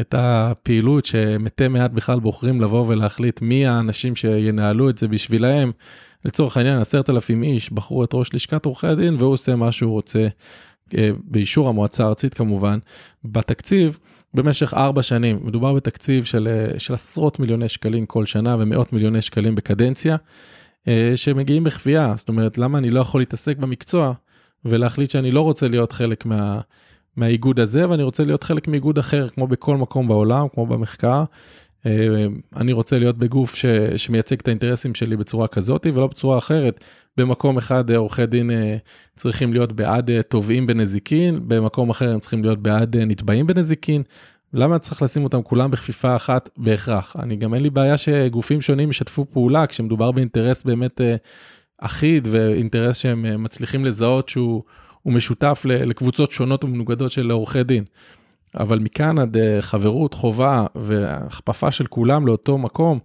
את 0.00 0.14
הפעילות 0.18 1.06
שמתי 1.06 1.68
מעט 1.68 1.90
בכלל 1.90 2.20
בוחרים 2.20 2.60
לבוא 2.60 2.84
ולהחליט 2.88 3.42
מי 3.42 3.66
האנשים 3.66 4.16
שינהלו 4.16 4.90
את 4.90 4.98
זה 4.98 5.08
בשבילהם. 5.08 5.72
לצורך 6.24 6.56
העניין, 6.56 6.78
עשרת 6.78 7.10
אלפים 7.10 7.42
איש 7.42 7.72
בחרו 7.72 8.04
את 8.04 8.10
ראש 8.14 8.34
לשכת 8.34 8.64
עורכי 8.64 8.86
הדין 8.86 9.16
והוא 9.18 9.32
עושה 9.32 9.56
מה 9.56 9.72
שהוא 9.72 9.92
רוצה. 9.92 10.28
אה, 10.94 11.10
באישור 11.24 11.68
המועצה 11.68 12.04
הארצית 12.04 12.34
כמובן, 12.34 12.78
בתקציב 13.24 13.98
במשך 14.34 14.74
ארבע 14.74 15.02
שנים, 15.02 15.38
מדובר 15.42 15.72
בתקציב 15.72 16.24
של, 16.24 16.48
אה, 16.50 16.78
של 16.78 16.94
עשרות 16.94 17.40
מיליוני 17.40 17.68
שקלים 17.68 18.06
כל 18.06 18.26
שנה 18.26 18.56
ומאות 18.58 18.92
מיליוני 18.92 19.22
שקלים 19.22 19.54
בקדנציה, 19.54 20.16
אה, 20.88 21.12
שמגיעים 21.16 21.64
בכפייה, 21.64 22.12
זאת 22.16 22.28
אומרת 22.28 22.58
למה 22.58 22.78
אני 22.78 22.90
לא 22.90 23.00
יכול 23.00 23.20
להתעסק 23.20 23.56
במקצוע 23.56 24.12
ולהחליט 24.64 25.10
שאני 25.10 25.30
לא 25.30 25.40
רוצה 25.40 25.68
להיות 25.68 25.92
חלק 25.92 26.26
מה, 26.26 26.60
מהאיגוד 27.16 27.60
הזה 27.60 27.90
ואני 27.90 28.02
רוצה 28.02 28.24
להיות 28.24 28.42
חלק 28.42 28.68
מאיגוד 28.68 28.98
אחר 28.98 29.28
כמו 29.28 29.46
בכל 29.46 29.76
מקום 29.76 30.08
בעולם, 30.08 30.48
כמו 30.54 30.66
במחקר. 30.66 31.24
אני 32.56 32.72
רוצה 32.72 32.98
להיות 32.98 33.18
בגוף 33.18 33.54
ש, 33.54 33.66
שמייצג 33.96 34.36
את 34.40 34.48
האינטרסים 34.48 34.94
שלי 34.94 35.16
בצורה 35.16 35.48
כזאת 35.48 35.86
ולא 35.94 36.06
בצורה 36.06 36.38
אחרת. 36.38 36.84
במקום 37.16 37.58
אחד 37.58 37.90
אה, 37.90 37.96
עורכי 37.96 38.26
דין 38.26 38.50
אה, 38.50 38.76
צריכים 39.16 39.52
להיות 39.52 39.72
בעד 39.72 40.10
אה, 40.10 40.22
תובעים 40.22 40.66
בנזיקין, 40.66 41.40
במקום 41.48 41.90
אחר 41.90 42.12
הם 42.12 42.20
צריכים 42.20 42.42
להיות 42.42 42.62
בעד 42.62 42.96
נתבעים 42.96 43.46
בנזיקין. 43.46 44.02
למה 44.52 44.78
צריך 44.78 45.02
לשים 45.02 45.24
אותם 45.24 45.42
כולם 45.42 45.70
בכפיפה 45.70 46.16
אחת 46.16 46.50
בהכרח? 46.56 47.16
אני 47.18 47.36
גם 47.36 47.54
אין 47.54 47.62
לי 47.62 47.70
בעיה 47.70 47.96
שגופים 47.96 48.60
שונים 48.60 48.90
ישתפו 48.90 49.26
פעולה 49.30 49.66
כשמדובר 49.66 50.12
באינטרס 50.12 50.62
באמת 50.62 51.00
אחיד 51.78 52.28
ואינטרס 52.30 52.96
שהם 52.96 53.42
מצליחים 53.42 53.84
לזהות 53.84 54.28
שהוא 54.28 54.62
משותף 55.06 55.62
לקבוצות 55.64 56.32
שונות 56.32 56.64
ומנוגדות 56.64 57.10
של 57.10 57.30
עורכי 57.30 57.64
דין. 57.64 57.84
אבל 58.60 58.78
מכאן 58.78 59.18
עד 59.18 59.36
חברות, 59.60 60.14
חובה 60.14 60.66
והכפפה 60.74 61.70
של 61.70 61.86
כולם 61.86 62.26
לאותו 62.26 62.58
מקום, 62.58 62.98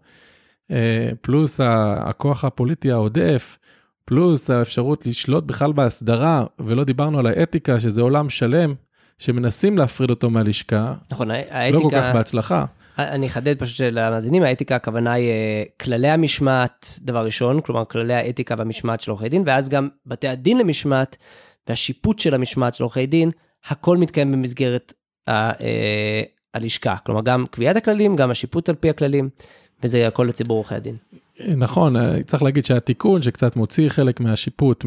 פלוס 1.22 1.60
הכוח 1.98 2.46
הפוליטי 2.46 2.92
העודף, 2.92 3.60
פלוס 4.06 4.50
האפשרות 4.50 5.06
לשלוט 5.06 5.44
בכלל 5.44 5.72
בהסדרה, 5.72 6.46
ולא 6.60 6.84
דיברנו 6.84 7.20
על 7.20 7.28
האתיקה, 7.28 7.80
שזה 7.80 8.02
עולם 8.02 8.30
שלם, 8.30 8.74
שמנסים 9.20 9.78
להפריד 9.78 10.10
אותו 10.10 10.30
מהלשכה. 10.30 10.94
נכון, 11.12 11.32
האתיקה... 11.32 11.78
לא 11.78 11.80
כל 11.82 11.90
כך 11.92 12.14
בהצלחה. 12.14 12.66
אני 12.98 13.28
אחדד 13.28 13.60
פשוט 13.60 13.82
למאזינים, 13.82 14.44
האתיקה 14.44 14.76
הכוונה 14.76 15.14
היא 15.14 15.30
אה, 15.30 15.64
כללי 15.82 16.10
המשמעת, 16.10 17.00
דבר 17.02 17.26
ראשון, 17.26 17.62
כלומר 17.62 17.86
כללי 17.86 18.14
האתיקה 18.14 18.56
והמשמעת 18.58 19.02
של 19.02 19.12
עורכי 19.12 19.30
דין, 19.30 19.44
ואז 19.46 19.70
גם 19.70 19.90
בתי 20.06 20.28
הדין 20.28 20.58
למשמעת 20.58 21.18
והשיפוט 21.70 22.20
של 22.20 22.34
המשמעת 22.34 22.76
של 22.76 22.84
עורכי 22.84 23.06
דין, 23.06 23.32
הכל 23.68 23.98
מתקיים 23.98 24.32
במסגרת 24.32 24.94
אה, 24.96 25.01
הלשכה. 26.54 26.96
כלומר, 27.06 27.22
גם 27.22 27.46
קביעת 27.52 27.76
הכללים, 27.76 28.16
גם 28.16 28.32
השיפוט 28.32 28.70
על 28.70 28.76
פי 28.76 28.90
הכללים, 28.90 29.30
וזה 29.84 30.08
הכל 30.08 30.26
לציבור 30.30 30.58
עורכי 30.58 30.76
הדין. 30.76 30.96
נכון, 31.48 31.96
אה, 31.96 32.24
צריך 32.24 32.44
להגיד 32.44 32.66
שהתיקון 32.66 33.22
שקצת 33.22 33.56
מוציא 33.56 33.90
חלק 33.90 34.20
מהשיפוט 34.20 34.86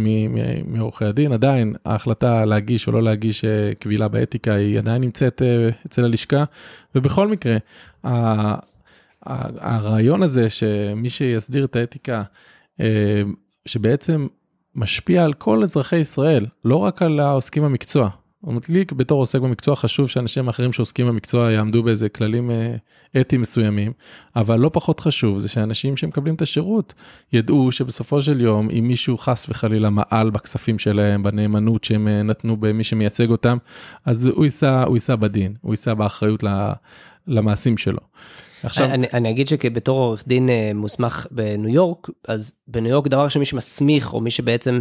מעורכי 0.66 1.04
הדין, 1.04 1.32
עדיין 1.32 1.74
ההחלטה 1.84 2.44
להגיש 2.44 2.86
או 2.86 2.92
לא 2.92 3.02
להגיש 3.02 3.44
אה, 3.44 3.74
קבילה 3.78 4.08
באתיקה 4.08 4.54
היא 4.54 4.78
עדיין 4.78 5.02
נמצאת 5.02 5.42
אה, 5.42 5.68
אצל 5.86 6.04
הלשכה, 6.04 6.44
ובכל 6.94 7.28
מקרה, 7.28 7.56
הרעיון 9.22 10.22
הזה 10.22 10.50
שמי 10.50 11.10
שיסדיר 11.10 11.64
את 11.64 11.76
האתיקה, 11.76 12.22
שבעצם 13.66 14.26
משפיע 14.74 15.24
על 15.24 15.32
כל 15.32 15.62
אזרחי 15.62 15.96
ישראל, 15.96 16.46
לא 16.64 16.76
רק 16.76 17.02
על 17.02 17.20
העוסקים 17.20 17.62
במקצוע, 17.62 18.10
לי 18.68 18.84
בתור 18.92 19.20
עוסק 19.20 19.40
במקצוע 19.40 19.76
חשוב 19.76 20.08
שאנשים 20.08 20.48
אחרים 20.48 20.72
שעוסקים 20.72 21.06
במקצוע 21.06 21.52
יעמדו 21.52 21.82
באיזה 21.82 22.08
כללים 22.08 22.50
אה, 22.50 22.74
אתיים 23.20 23.40
מסוימים, 23.40 23.92
אבל 24.36 24.58
לא 24.58 24.70
פחות 24.72 25.00
חשוב 25.00 25.38
זה 25.38 25.48
שאנשים 25.48 25.96
שמקבלים 25.96 26.34
את 26.34 26.42
השירות 26.42 26.94
ידעו 27.32 27.72
שבסופו 27.72 28.22
של 28.22 28.40
יום 28.40 28.68
אם 28.70 28.84
מישהו 28.88 29.18
חס 29.18 29.46
וחלילה 29.48 29.90
מעל 29.90 30.30
בכספים 30.30 30.78
שלהם, 30.78 31.22
בנאמנות 31.22 31.84
שהם 31.84 32.08
אה, 32.08 32.22
נתנו 32.22 32.56
במי 32.56 32.84
שמייצג 32.84 33.30
אותם, 33.30 33.58
אז 34.04 34.26
הוא 34.26 34.44
יישא, 34.44 34.84
הוא 34.86 34.96
יישא 34.96 35.16
בדין, 35.16 35.54
הוא 35.60 35.72
יישא 35.72 35.94
באחריות 35.94 36.44
למעשים 37.26 37.76
שלו. 37.76 38.00
עכשיו 38.62 38.86
אני, 38.86 39.06
אני 39.12 39.30
אגיד 39.30 39.48
שכבתור 39.48 39.98
עורך 39.98 40.24
דין 40.26 40.48
אה, 40.48 40.70
מוסמך 40.74 41.26
בניו 41.30 41.74
יורק 41.74 42.10
אז 42.28 42.52
בניו 42.68 42.90
יורק 42.90 43.08
דבר 43.08 43.28
שמי 43.28 43.44
שמסמיך 43.44 44.12
או 44.12 44.20
מי 44.20 44.30
שבעצם 44.30 44.80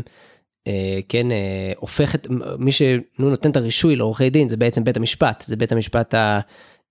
כן 1.09 1.31
אה, 1.31 1.71
הופך 1.77 2.15
את 2.15 2.27
מי 2.59 2.71
שנותן 2.71 3.51
את 3.51 3.57
הרישוי 3.57 3.95
לעורכי 3.95 4.29
דין 4.29 4.49
זה 4.49 4.57
בעצם 4.57 4.83
בית 4.83 4.97
המשפט 4.97 5.43
זה 5.47 5.55
בית 5.55 5.71
המשפט 5.71 6.15
אה, 6.15 6.39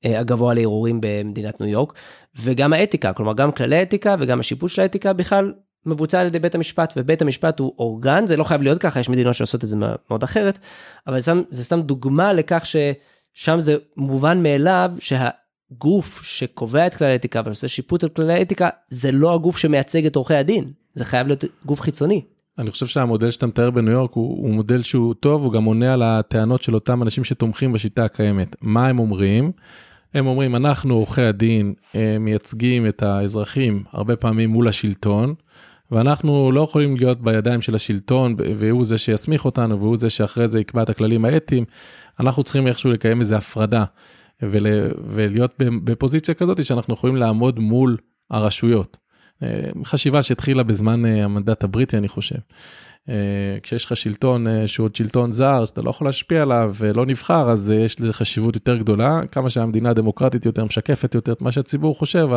הגבוה 0.04 0.54
לערעורים 0.54 1.00
במדינת 1.02 1.60
ניו 1.60 1.68
יורק 1.68 1.92
וגם 2.40 2.72
האתיקה 2.72 3.12
כלומר 3.12 3.34
גם 3.34 3.52
כללי 3.52 3.82
אתיקה 3.82 4.16
וגם 4.20 4.40
השיפוט 4.40 4.70
של 4.70 4.82
האתיקה 4.82 5.12
בכלל 5.12 5.52
מבוצע 5.86 6.20
על 6.20 6.26
ידי 6.26 6.38
בית 6.38 6.54
המשפט 6.54 6.92
ובית 6.96 7.22
המשפט 7.22 7.58
הוא 7.58 7.74
אורגן 7.78 8.26
זה 8.26 8.36
לא 8.36 8.44
חייב 8.44 8.62
להיות 8.62 8.78
ככה 8.78 9.00
יש 9.00 9.08
מדינות 9.08 9.34
שעושות 9.34 9.64
את 9.64 9.68
זה 9.68 9.76
מאוד 9.76 10.22
אחרת 10.22 10.58
אבל 11.06 11.18
זה 11.18 11.22
סתם, 11.22 11.42
זה 11.48 11.64
סתם 11.64 11.82
דוגמה 11.82 12.32
לכך 12.32 12.66
ששם 12.66 13.60
זה 13.60 13.76
מובן 13.96 14.42
מאליו 14.42 14.90
שהגוף 14.98 16.22
שקובע 16.22 16.86
את 16.86 16.94
כללי 16.94 17.12
האתיקה 17.12 17.40
ועושה 17.44 17.68
שיפוט 17.68 18.04
על 18.04 18.08
כללי 18.08 18.34
האתיקה 18.34 18.68
זה 18.88 19.12
לא 19.12 19.34
הגוף 19.34 19.56
שמייצג 19.56 20.06
את 20.06 20.16
עורכי 20.16 20.34
הדין 20.34 20.72
זה 20.94 21.04
חייב 21.04 21.26
להיות 21.26 21.44
גוף 21.66 21.80
חיצוני. 21.80 22.31
אני 22.58 22.70
חושב 22.70 22.86
שהמודל 22.86 23.30
שאתה 23.30 23.46
מתאר 23.46 23.70
בניו 23.70 23.92
יורק 23.92 24.12
הוא, 24.12 24.46
הוא 24.46 24.54
מודל 24.54 24.82
שהוא 24.82 25.14
טוב, 25.14 25.42
הוא 25.44 25.52
גם 25.52 25.64
עונה 25.64 25.92
על 25.92 26.02
הטענות 26.02 26.62
של 26.62 26.74
אותם 26.74 27.02
אנשים 27.02 27.24
שתומכים 27.24 27.72
בשיטה 27.72 28.04
הקיימת. 28.04 28.56
מה 28.62 28.88
הם 28.88 28.98
אומרים? 28.98 29.52
הם 30.14 30.26
אומרים, 30.26 30.56
אנחנו 30.56 30.94
עורכי 30.94 31.22
הדין 31.22 31.74
אה, 31.94 32.16
מייצגים 32.20 32.86
את 32.86 33.02
האזרחים 33.02 33.84
הרבה 33.92 34.16
פעמים 34.16 34.50
מול 34.50 34.68
השלטון, 34.68 35.34
ואנחנו 35.90 36.52
לא 36.52 36.60
יכולים 36.60 36.96
להיות 36.96 37.20
בידיים 37.20 37.62
של 37.62 37.74
השלטון, 37.74 38.36
והוא 38.56 38.84
זה 38.84 38.98
שיסמיך 38.98 39.44
אותנו, 39.44 39.80
והוא 39.80 39.96
זה 39.96 40.10
שאחרי 40.10 40.48
זה 40.48 40.60
יקבע 40.60 40.82
את 40.82 40.90
הכללים 40.90 41.24
האתיים. 41.24 41.64
אנחנו 42.20 42.44
צריכים 42.44 42.66
איכשהו 42.66 42.90
לקיים 42.90 43.20
איזה 43.20 43.36
הפרדה 43.36 43.84
ול, 44.42 44.66
ולהיות 45.06 45.54
בפוזיציה 45.84 46.34
כזאת 46.34 46.64
שאנחנו 46.64 46.94
יכולים 46.94 47.16
לעמוד 47.16 47.58
מול 47.58 47.96
הרשויות. 48.30 49.01
חשיבה 49.84 50.22
שהתחילה 50.22 50.62
בזמן 50.62 51.04
המנדט 51.04 51.64
הבריטי 51.64 51.96
אני 51.96 52.08
חושב. 52.08 52.38
אה, 53.08 53.14
כשיש 53.62 53.84
לך 53.84 53.96
שלטון 53.96 54.46
אה, 54.46 54.66
שהוא 54.66 54.84
עוד 54.84 54.96
שלטון 54.96 55.32
זר 55.32 55.64
שאתה 55.64 55.82
לא 55.82 55.90
יכול 55.90 56.06
להשפיע 56.06 56.42
עליו 56.42 56.74
ולא 56.78 57.06
נבחר 57.06 57.50
אז 57.50 57.70
אה, 57.70 57.76
יש 57.76 58.00
לזה 58.00 58.12
חשיבות 58.12 58.54
יותר 58.54 58.76
גדולה 58.76 59.20
כמה 59.32 59.50
שהמדינה 59.50 59.92
דמוקרטית 59.92 60.46
יותר 60.46 60.64
משקפת 60.64 61.14
יותר 61.14 61.32
את 61.32 61.42
מה 61.42 61.52
שהציבור 61.52 61.98
חושב 61.98 62.28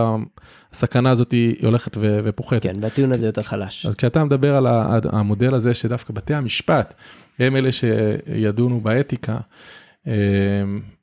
הסכנה 0.73 1.11
הזאת 1.11 1.31
היא 1.31 1.55
הולכת 1.65 1.97
ופוחתת. 1.99 2.63
כן 2.63 2.75
והטיעון 2.81 3.11
הזה 3.11 3.25
יותר 3.25 3.43
חלש. 3.43 3.85
אז 3.85 3.95
כשאתה 3.95 4.23
מדבר 4.23 4.55
על 4.55 4.67
המודל 5.11 5.53
הזה 5.53 5.73
שדווקא 5.73 6.13
בתי 6.13 6.33
המשפט 6.33 6.93
הם 7.39 7.55
אלה 7.55 7.69
שידונו 7.71 8.81
באתיקה. 8.81 9.37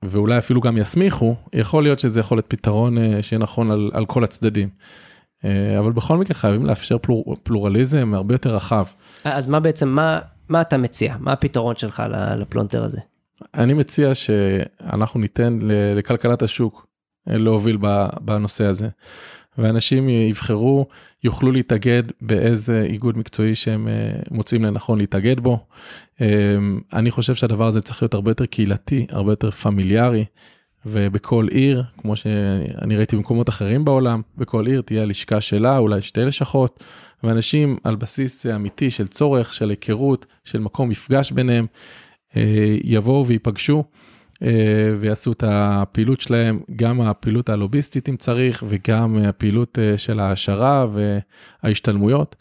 ואולי 0.03 0.39
אפילו 0.39 0.61
גם 0.61 0.77
יסמיכו 0.77 1.35
יכול 1.53 1.83
להיות 1.83 1.99
שזה 1.99 2.21
יכול 2.21 2.37
להיות 2.37 2.47
פתרון 2.49 2.97
שיהיה 3.21 3.39
נכון 3.41 3.71
על, 3.71 3.91
על 3.93 4.07
כל 4.07 4.25
הצדדים. 4.25 4.69
אה, 5.45 5.79
אבל 5.79 5.93
בכל 5.93 6.17
מקרה 6.17 6.35
חייבים 6.35 6.67
לאפשר 6.67 6.99
פלור, 6.99 7.37
פלורליזם 7.43 8.15
הרבה 8.15 8.35
יותר 8.35 8.55
רחב. 8.55 8.85
אז 9.25 9.47
מה 9.47 9.61
בעצם, 9.61 9.89
מה, 9.89 10.19
מה 10.49 10.61
אתה 10.61 10.79
מציע? 10.79 11.17
מה 11.21 11.33
הפתרון 11.33 11.77
שלך 11.77 12.03
לפלונטר 12.37 12.85
הזה? 12.85 13.01
אני 13.55 13.73
מציע 13.73 14.15
שאנחנו 14.15 15.21
ניתן 15.21 15.59
לכלכלת 15.97 16.43
השוק 16.43 16.87
אה, 17.29 17.39
להוביל 17.39 17.79
בנושא 18.21 18.65
הזה. 18.65 18.89
ואנשים 19.59 20.09
יבחרו, 20.09 20.87
יוכלו 21.25 21.53
להתאגד 21.53 22.03
באיזה 22.21 22.83
איגוד 22.83 23.19
מקצועי 23.19 23.55
שהם 23.55 23.89
אה, 23.89 24.13
מוצאים 24.31 24.65
לנכון 24.65 24.99
להתאגד 24.99 25.41
בו. 25.41 25.67
אני 26.93 27.11
חושב 27.11 27.35
שהדבר 27.35 27.67
הזה 27.67 27.81
צריך 27.81 28.03
להיות 28.03 28.15
הרבה 28.15 28.31
יותר 28.31 28.47
קהילתי, 28.47 29.07
הרבה 29.11 29.33
יותר 29.33 29.51
פמיליארי. 29.51 30.25
ובכל 30.87 31.47
עיר, 31.51 31.83
כמו 31.99 32.17
שאני 32.17 32.97
ראיתי 32.97 33.17
במקומות 33.17 33.49
אחרים 33.49 33.85
בעולם, 33.85 34.23
בכל 34.39 34.67
עיר 34.67 34.81
תהיה 34.81 35.05
לשכה 35.05 35.41
שלה, 35.41 35.79
אולי 35.79 36.03
שתי 36.03 36.25
לשכות, 36.25 36.85
ואנשים 37.23 37.77
על 37.85 37.97
בסיס 37.97 38.47
אמיתי 38.47 38.91
של 38.91 39.07
צורך, 39.07 39.55
של 39.55 39.71
היכרות, 39.71 40.27
של 40.45 40.59
מקום 40.59 40.89
מפגש 40.89 41.33
ביניהם, 41.33 41.67
אה, 42.37 42.77
יבואו 42.85 43.27
וייפגשו 43.27 43.85
אה, 44.43 44.95
ויעשו 45.01 45.33
את 45.33 45.45
הפעילות 45.47 46.21
שלהם, 46.21 46.61
גם 46.77 47.01
הפעילות 47.01 47.51
הלוביסטית 47.51 48.09
אם 48.09 48.17
צריך, 48.17 48.65
וגם 48.69 49.19
הפעילות 49.19 49.79
אה, 49.79 49.99
של 49.99 50.21
ההעשרה 50.21 50.87
וההשתלמויות. 51.63 52.37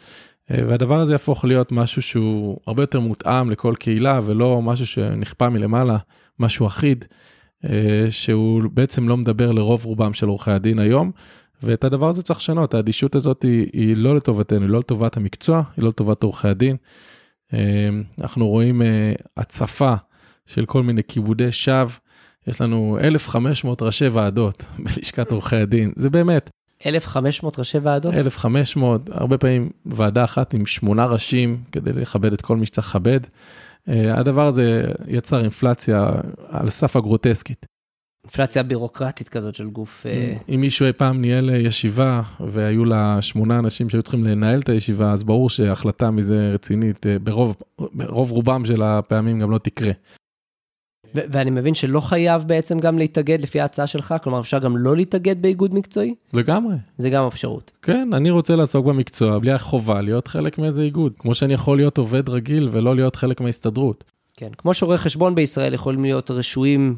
והדבר 0.50 1.00
הזה 1.00 1.12
יהפוך 1.12 1.45
להיות 1.45 1.71
משהו 1.71 2.01
שהוא 2.01 2.57
הרבה 2.67 2.83
יותר 2.83 3.00
מותאם 3.00 3.51
לכל 3.51 3.74
קהילה 3.79 4.19
ולא 4.24 4.62
משהו 4.62 4.86
שנכפה 4.86 5.50
מלמעלה, 5.50 5.98
משהו 6.39 6.67
אחיד. 6.67 7.05
אה, 7.70 8.08
שהוא 8.10 8.62
בעצם 8.74 9.10
לא 9.10 9.18
מדבר 9.18 9.51
לרוב 9.51 9.86
רובם 9.86 10.13
של 10.13 10.27
עורכי 10.27 10.51
הדין 10.51 10.80
היום. 10.80 11.12
ואת 11.63 11.84
הדבר 11.84 12.10
הזה 12.10 12.22
צריך 12.22 12.39
לשנות, 12.39 12.74
האדישות 12.74 13.15
הזאת 13.15 13.44
היא, 13.44 13.68
היא 13.74 13.98
לא 13.98 14.15
לטובתנו, 14.15 14.62
היא 14.62 14.70
לא 14.70 14.80
לטובת 14.80 15.18
המקצוע, 15.18 15.63
היא 15.77 15.84
לא 15.84 15.89
לטובת 15.89 16.24
עורכי 16.24 16.48
הדין. 16.48 16.75
אה, 17.53 17.89
אנחנו 18.22 18.48
רואים 18.48 18.82
אה, 18.82 19.13
הצפה 19.38 19.94
של 20.46 20.65
כל 20.65 20.84
מיני 20.84 21.01
כיבודי 21.08 21.51
שווא, 21.51 21.91
יש 22.48 22.62
לנו 22.62 22.98
1,500 23.01 23.82
ראשי 23.82 24.08
ועדות 24.08 24.65
בלשכת 24.84 25.32
עורכי 25.32 25.56
הדין, 25.56 25.91
זה 25.96 26.10
באמת. 26.10 26.50
1,500 26.86 27.60
ראשי 27.60 27.77
ועדות? 27.77 28.13
1,500, 28.13 29.10
הרבה 29.12 29.38
פעמים 29.38 29.70
ועדה 29.86 30.24
אחת 30.24 30.53
עם 30.53 30.65
שמונה 30.65 31.06
ראשים 31.06 31.63
כדי 31.72 31.94
לכבד 31.94 32.34
את 32.34 32.41
כל 32.41 32.58
מי 32.58 32.65
שצריך 32.65 32.88
לכבד. 32.88 33.20
אה, 33.90 34.20
הדבר 34.20 34.48
הזה 34.48 34.84
יצר 35.08 35.40
אינפלציה 35.42 36.12
על 36.50 36.70
סף 36.70 36.96
הגרוטסקית. 36.96 37.66
אינפלציה 38.24 38.64
בירוקרטית 38.64 39.30
כזאת 39.30 39.56
של 39.56 39.70
גוף. 39.70 40.06
אה, 40.06 40.38
אם 40.50 40.62
מישהו 40.62 40.86
אי 40.86 40.94
פעם 40.94 41.22
ניהל 41.22 41.50
ישיבה 41.50 42.22
והיו 42.40 42.86
לה 42.86 43.22
שמונה 43.22 43.60
אנשים 43.60 43.90
שהיו 43.90 44.04
צריכים 44.04 44.24
לנהל 44.24 44.60
את 44.60 44.70
הישיבה, 44.70 45.12
אז 45.12 45.24
ברור 45.24 45.50
שהחלטה 45.50 46.12
מזה 46.12 46.52
רצינית 46.54 47.08
אה, 47.08 47.20
ברוב, 47.20 47.56
ברוב 47.80 48.32
רובם 48.32 48.65
של 48.65 48.82
הפעמים 48.82 49.39
גם 49.39 49.52
לא 49.52 49.58
תקרה. 49.58 49.91
ואני 51.13 51.50
מבין 51.50 51.74
שלא 51.74 52.00
חייב 52.00 52.43
בעצם 52.47 52.80
גם 52.80 52.97
להתאגד 52.97 53.41
לפי 53.41 53.62
ההצעה 53.62 53.88
שלך, 53.88 54.15
כלומר 54.24 54.39
אפשר 54.39 54.60
גם 54.60 54.78
לא 54.78 54.95
להתאגד 54.95 55.41
באיגוד 55.41 55.74
מקצועי? 55.74 56.15
לגמרי. 56.34 56.76
זה 56.97 57.10
גם 57.10 57.26
אפשרות. 57.26 57.71
כן, 57.82 58.10
אני 58.13 58.30
רוצה 58.30 58.56
לעסוק 58.56 58.86
במקצוע 58.86 59.39
בלי 59.39 59.52
החובה 59.52 60.02
להיות 60.02 60.28
חלק 60.28 60.58
מאיזה 60.58 60.82
איגוד, 60.82 61.13
כמו 61.19 61.36
שאני 61.36 61.54
יכול 61.54 61.78
להיות 61.78 61.97
עובד 61.97 62.30
רגיל 62.30 62.69
ולא 62.71 62.95
להיות 62.95 63.15
חלק 63.15 63.41
מההסתדרות. 63.41 64.04
כן, 64.38 64.50
כמו 64.58 64.74
שרואי 64.74 64.97
חשבון 64.97 65.36
בישראל 65.36 65.74
יכולים 65.74 66.04
להיות 66.04 66.32
רשויים 66.32 66.95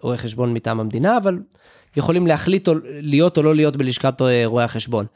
כרואי 0.00 0.16
חשבון 0.16 0.54
מטעם 0.54 0.80
המדינה, 0.80 1.16
אבל 1.16 1.38
יכולים 1.96 2.26
להחליט 2.26 2.68
להיות 2.84 3.38
או 3.38 3.42
לא 3.42 3.54
להיות 3.54 3.76
בלשכת 3.76 4.22
אה, 4.22 4.42
רואי 4.46 4.64
החשבון. 4.64 5.06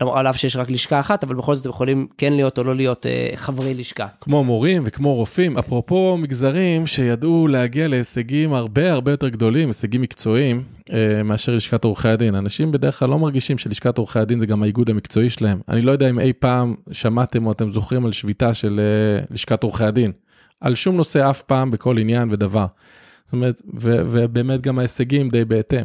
על 0.00 0.26
אף 0.26 0.36
שיש 0.36 0.56
רק 0.56 0.70
לשכה 0.70 1.00
אחת, 1.00 1.24
אבל 1.24 1.34
בכל 1.34 1.54
זאת 1.54 1.66
הם 1.66 1.70
יכולים 1.70 2.06
כן 2.18 2.32
להיות 2.32 2.58
או 2.58 2.64
לא 2.64 2.76
להיות 2.76 3.06
אה, 3.06 3.30
חברי 3.34 3.74
לשכה. 3.74 4.06
כמו 4.20 4.44
מורים 4.44 4.82
וכמו 4.86 5.14
רופאים. 5.14 5.58
אפרופו 5.58 6.16
מגזרים 6.16 6.86
שידעו 6.86 7.48
להגיע 7.48 7.88
להישגים 7.88 8.54
הרבה 8.54 8.92
הרבה 8.92 9.10
יותר 9.10 9.28
גדולים, 9.28 9.68
הישגים 9.68 10.02
מקצועיים, 10.02 10.62
אה, 10.92 11.22
מאשר 11.22 11.54
לשכת 11.54 11.84
עורכי 11.84 12.08
הדין. 12.08 12.34
אנשים 12.34 12.72
בדרך 12.72 12.98
כלל 12.98 13.08
לא 13.08 13.18
מרגישים 13.18 13.58
שלשכת 13.58 13.98
עורכי 13.98 14.18
הדין 14.18 14.40
זה 14.40 14.46
גם 14.46 14.62
האיגוד 14.62 14.90
המקצועי 14.90 15.30
שלהם. 15.30 15.60
אני 15.68 15.82
לא 15.82 15.92
יודע 15.92 16.10
אם 16.10 16.20
אי 16.20 16.32
פעם 16.32 16.74
שמעתם 16.92 17.46
או 17.46 17.52
אתם 17.52 17.70
זוכרים 17.70 18.06
על 18.06 18.12
שביתה 18.12 18.54
של 18.54 18.80
אה, 18.80 19.24
לשכת 19.30 19.62
עורכי 19.62 19.84
הדין. 19.84 20.12
על 20.60 20.74
שום 20.74 20.96
נושא 20.96 21.30
אף 21.30 21.42
פעם 21.42 21.70
בכל 21.70 21.98
עניין 21.98 22.30
ודבר. 22.30 22.66
זאת 23.24 23.32
אומרת, 23.32 23.62
ובאמת 23.74 24.60
גם 24.60 24.78
ההישגים 24.78 25.28
די 25.28 25.44
בהתאם. 25.44 25.84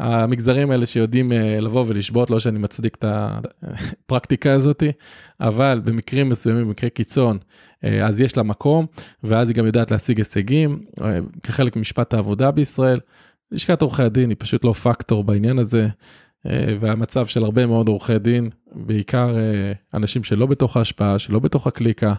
המגזרים 0.00 0.70
האלה 0.70 0.86
שיודעים 0.86 1.32
אה, 1.32 1.60
לבוא 1.60 1.84
ולשבות, 1.88 2.30
לא 2.30 2.40
שאני 2.40 2.58
מצדיק 2.58 2.94
את 2.94 3.04
הפרקטיקה 3.08 4.52
הזאתי, 4.52 4.92
אבל 5.40 5.80
במקרים 5.84 6.28
מסוימים, 6.28 6.64
במקרי 6.66 6.90
קיצון, 6.90 7.38
אה, 7.84 8.06
אז 8.06 8.20
יש 8.20 8.36
לה 8.36 8.42
מקום, 8.42 8.86
ואז 9.24 9.50
היא 9.50 9.56
גם 9.56 9.66
יודעת 9.66 9.90
להשיג 9.90 10.18
הישגים, 10.18 10.84
אה, 11.02 11.18
כחלק 11.42 11.76
ממשפט 11.76 12.14
העבודה 12.14 12.50
בישראל. 12.50 13.00
לשכת 13.52 13.82
עורכי 13.82 14.02
הדין 14.02 14.30
היא 14.30 14.36
פשוט 14.38 14.64
לא 14.64 14.72
פקטור 14.72 15.24
בעניין 15.24 15.58
הזה, 15.58 15.88
והמצב 16.80 17.26
של 17.26 17.44
הרבה 17.44 17.66
מאוד 17.66 17.88
עורכי 17.88 18.18
דין, 18.18 18.50
בעיקר 18.72 19.34
אנשים 19.94 20.24
שלא 20.24 20.46
בתוך 20.46 20.76
ההשפעה, 20.76 21.18
שלא 21.18 21.38
בתוך 21.38 21.66
הקליקה, 21.66 22.14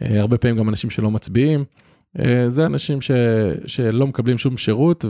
הרבה 0.00 0.38
פעמים 0.38 0.56
גם 0.56 0.68
אנשים 0.68 0.90
שלא 0.90 1.10
מצביעים. 1.10 1.64
זה 2.48 2.66
אנשים 2.66 3.00
ש, 3.00 3.10
שלא 3.66 4.06
מקבלים 4.06 4.38
שום 4.38 4.56
שירות 4.56 5.04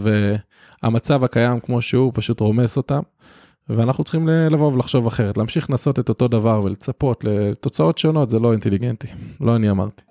והמצב 0.82 1.24
הקיים 1.24 1.60
כמו 1.60 1.82
שהוא 1.82 2.12
פשוט 2.14 2.40
רומס 2.40 2.76
אותם. 2.76 3.00
ואנחנו 3.76 4.04
צריכים 4.04 4.28
לבוא 4.28 4.72
ולחשוב 4.72 5.06
אחרת, 5.06 5.36
להמשיך 5.36 5.70
לנסות 5.70 5.98
את 5.98 6.08
אותו 6.08 6.28
דבר 6.28 6.62
ולצפות 6.64 7.24
לתוצאות 7.24 7.98
שונות, 7.98 8.30
זה 8.30 8.38
לא 8.38 8.52
אינטליגנטי, 8.52 9.08
לא 9.40 9.56
אני 9.56 9.70
אמרתי. 9.70 10.02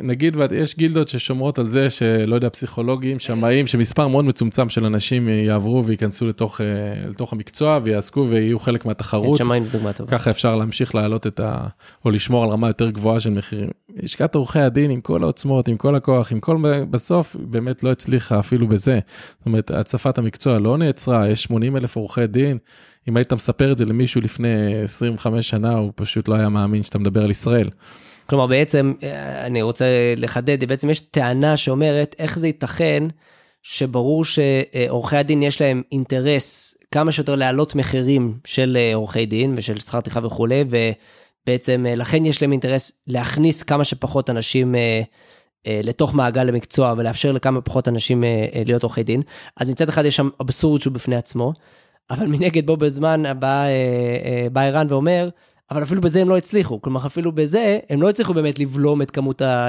נגיד 0.00 0.36
יש 0.50 0.76
גילדות 0.76 1.08
ששומרות 1.08 1.58
על 1.58 1.66
זה 1.66 1.90
שלא 1.90 2.34
יודע, 2.34 2.50
פסיכולוגים, 2.50 3.18
שמאים, 3.18 3.66
שמספר 3.66 4.08
מאוד 4.08 4.24
מצומצם 4.24 4.68
של 4.68 4.84
אנשים 4.84 5.28
יעברו 5.28 5.84
וייכנסו 5.84 6.26
לתוך, 6.26 6.60
אה, 6.60 6.66
לתוך 7.10 7.32
המקצוע 7.32 7.78
ויעסקו 7.84 8.26
ויהיו 8.28 8.58
חלק 8.58 8.86
מהתחרות. 8.86 9.38
שמאים 9.38 9.64
זה 9.64 9.72
דוגמא 9.72 9.92
טובה. 9.92 10.10
ככה 10.18 10.30
אפשר 10.30 10.56
להמשיך 10.56 10.94
להעלות 10.94 11.26
את 11.26 11.40
ה... 11.40 11.66
או 12.04 12.10
לשמור 12.10 12.44
על 12.44 12.50
רמה 12.50 12.68
יותר 12.68 12.90
גבוהה 12.90 13.20
של 13.20 13.30
מחירים. 13.30 13.68
לשכת 14.02 14.34
עורכי 14.34 14.58
הדין 14.58 14.90
עם 14.90 15.00
כל 15.00 15.22
העוצמות, 15.22 15.68
עם 15.68 15.76
כל 15.76 15.94
הכוח, 15.94 16.32
עם 16.32 16.40
כל... 16.40 16.56
בסוף 16.90 17.36
באמת 17.40 17.82
לא 17.82 17.92
הצליחה 17.92 18.38
אפילו 18.38 18.68
בזה. 18.68 18.98
זאת 19.38 19.46
אומרת, 19.46 19.70
הצפת 19.70 20.18
המקצוע 20.18 20.58
לא 20.58 20.78
נעצרה, 20.78 21.28
יש 21.28 21.42
80 21.42 21.76
אלף 21.76 21.96
עורכי 21.96 22.26
דין. 22.26 22.58
אם 23.08 23.16
היית 23.16 23.32
מספר 23.32 23.72
את 23.72 23.78
זה 23.78 23.84
למישהו 23.84 24.20
לפני 24.20 24.82
25 24.84 25.48
שנה, 25.48 25.74
הוא 25.74 25.92
פשוט 25.94 26.28
לא 26.28 26.34
היה 26.34 26.48
מאמין 26.48 26.82
שאתה 26.82 26.98
מדבר 26.98 27.22
על 27.22 27.30
ישראל. 27.30 27.70
כלומר, 28.26 28.46
בעצם, 28.46 28.92
אה, 29.02 29.46
אני 29.46 29.62
רוצה 29.62 30.14
לחדד, 30.16 30.64
בעצם 30.64 30.90
יש 30.90 31.00
טענה 31.00 31.56
שאומרת 31.56 32.14
איך 32.18 32.38
זה 32.38 32.46
ייתכן 32.46 33.02
שברור 33.62 34.24
שעורכי 34.24 35.16
הדין 35.16 35.42
יש 35.42 35.60
להם 35.60 35.82
אינטרס 35.92 36.78
כמה 36.90 37.12
שיותר 37.12 37.36
להעלות 37.36 37.74
מחירים 37.74 38.38
של 38.44 38.76
אה, 38.80 38.94
עורכי 38.94 39.26
דין 39.26 39.54
ושל 39.56 39.80
שכר 39.80 40.00
טרחה 40.00 40.26
וכולי, 40.26 40.64
ובעצם 40.68 40.92
אה, 41.48 41.94
לכן 41.94 42.24
יש 42.24 42.42
להם 42.42 42.52
אינטרס 42.52 42.92
להכניס 43.06 43.62
כמה 43.62 43.84
שפחות 43.84 44.30
אנשים 44.30 44.74
לתוך 45.66 46.14
מעגל 46.14 46.48
המקצוע 46.48 46.94
ולאפשר 46.98 47.32
לכמה 47.32 47.60
פחות 47.60 47.88
אנשים 47.88 48.24
להיות 48.64 48.82
עורכי 48.82 49.02
דין. 49.02 49.22
אז 49.56 49.70
מצד 49.70 49.88
אחד 49.88 50.04
יש 50.04 50.16
שם 50.16 50.28
אבסורד 50.40 50.80
שהוא 50.80 50.92
בפני 50.92 51.16
עצמו. 51.16 51.52
אבל 52.10 52.26
מנגד 52.36 52.66
בו 52.66 52.76
בזמן 52.76 53.22
בא, 53.38 53.62
אה, 53.62 53.68
אה, 54.24 54.46
בא 54.52 54.60
ערן 54.60 54.86
ואומר, 54.90 55.28
אבל 55.70 55.82
אפילו 55.82 56.00
בזה 56.00 56.20
הם 56.20 56.28
לא 56.28 56.36
הצליחו. 56.36 56.82
כלומר, 56.82 57.06
אפילו 57.06 57.32
בזה 57.32 57.78
הם 57.90 58.02
לא 58.02 58.10
הצליחו 58.10 58.34
באמת 58.34 58.58
לבלום 58.58 59.02
את 59.02 59.10
כמות, 59.10 59.42
ה, 59.42 59.68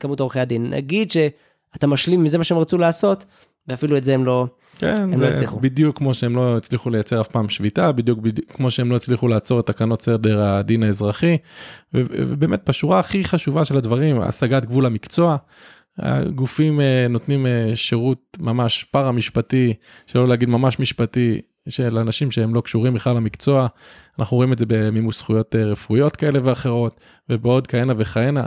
כמות 0.00 0.20
עורכי 0.20 0.40
הדין. 0.40 0.70
נגיד 0.70 1.10
שאתה 1.10 1.86
משלים 1.86 2.24
מזה 2.24 2.38
מה 2.38 2.44
שהם 2.44 2.58
רצו 2.58 2.78
לעשות, 2.78 3.24
ואפילו 3.68 3.96
את 3.96 4.04
זה 4.04 4.14
הם 4.14 4.24
לא, 4.24 4.46
כן, 4.78 4.94
הם 4.98 5.20
לא 5.20 5.26
הצליחו. 5.26 5.60
בדיוק 5.60 5.98
כמו 5.98 6.14
שהם 6.14 6.36
לא 6.36 6.56
הצליחו 6.56 6.90
לייצר 6.90 7.20
אף 7.20 7.28
פעם 7.28 7.48
שביתה, 7.48 7.92
בדיוק, 7.92 8.18
בדיוק 8.18 8.52
כמו 8.52 8.70
שהם 8.70 8.90
לא 8.90 8.96
הצליחו 8.96 9.28
לעצור 9.28 9.60
את 9.60 9.66
תקנות 9.66 10.02
סדר 10.02 10.44
הדין 10.44 10.82
האזרחי. 10.82 11.36
ובאמת, 11.94 12.68
בשורה 12.68 12.98
הכי 12.98 13.24
חשובה 13.24 13.64
של 13.64 13.76
הדברים, 13.76 14.20
השגת 14.20 14.64
גבול 14.64 14.86
המקצוע, 14.86 15.36
הגופים 15.98 16.80
אה, 16.80 17.06
נותנים 17.08 17.46
אה, 17.46 17.70
שירות 17.74 18.36
ממש 18.40 18.84
פארה 18.84 19.12
משפטי, 19.12 19.74
שלא 20.06 20.28
להגיד 20.28 20.48
ממש 20.48 20.80
משפטי, 20.80 21.40
של 21.68 21.98
אנשים 21.98 22.30
שהם 22.30 22.54
לא 22.54 22.60
קשורים 22.60 22.94
בכלל 22.94 23.16
למקצוע. 23.16 23.66
אנחנו 24.18 24.36
רואים 24.36 24.52
את 24.52 24.58
זה 24.58 24.64
במימוש 24.68 25.18
זכויות 25.18 25.56
אה, 25.56 25.64
רפואיות 25.64 26.16
כאלה 26.16 26.38
ואחרות, 26.42 27.00
ובעוד 27.28 27.66
כהנה 27.66 27.92
וכהנה. 27.96 28.44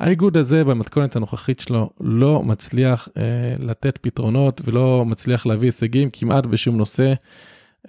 האיגוד 0.00 0.36
הזה 0.36 0.64
במתכונת 0.64 1.16
הנוכחית 1.16 1.60
שלו 1.60 1.90
לא 2.00 2.42
מצליח 2.42 3.08
אה, 3.16 3.22
לתת 3.58 3.98
פתרונות 3.98 4.60
ולא 4.64 5.04
מצליח 5.06 5.46
להביא 5.46 5.68
הישגים 5.68 6.10
כמעט 6.12 6.46
בשום 6.46 6.76
נושא. 6.76 7.12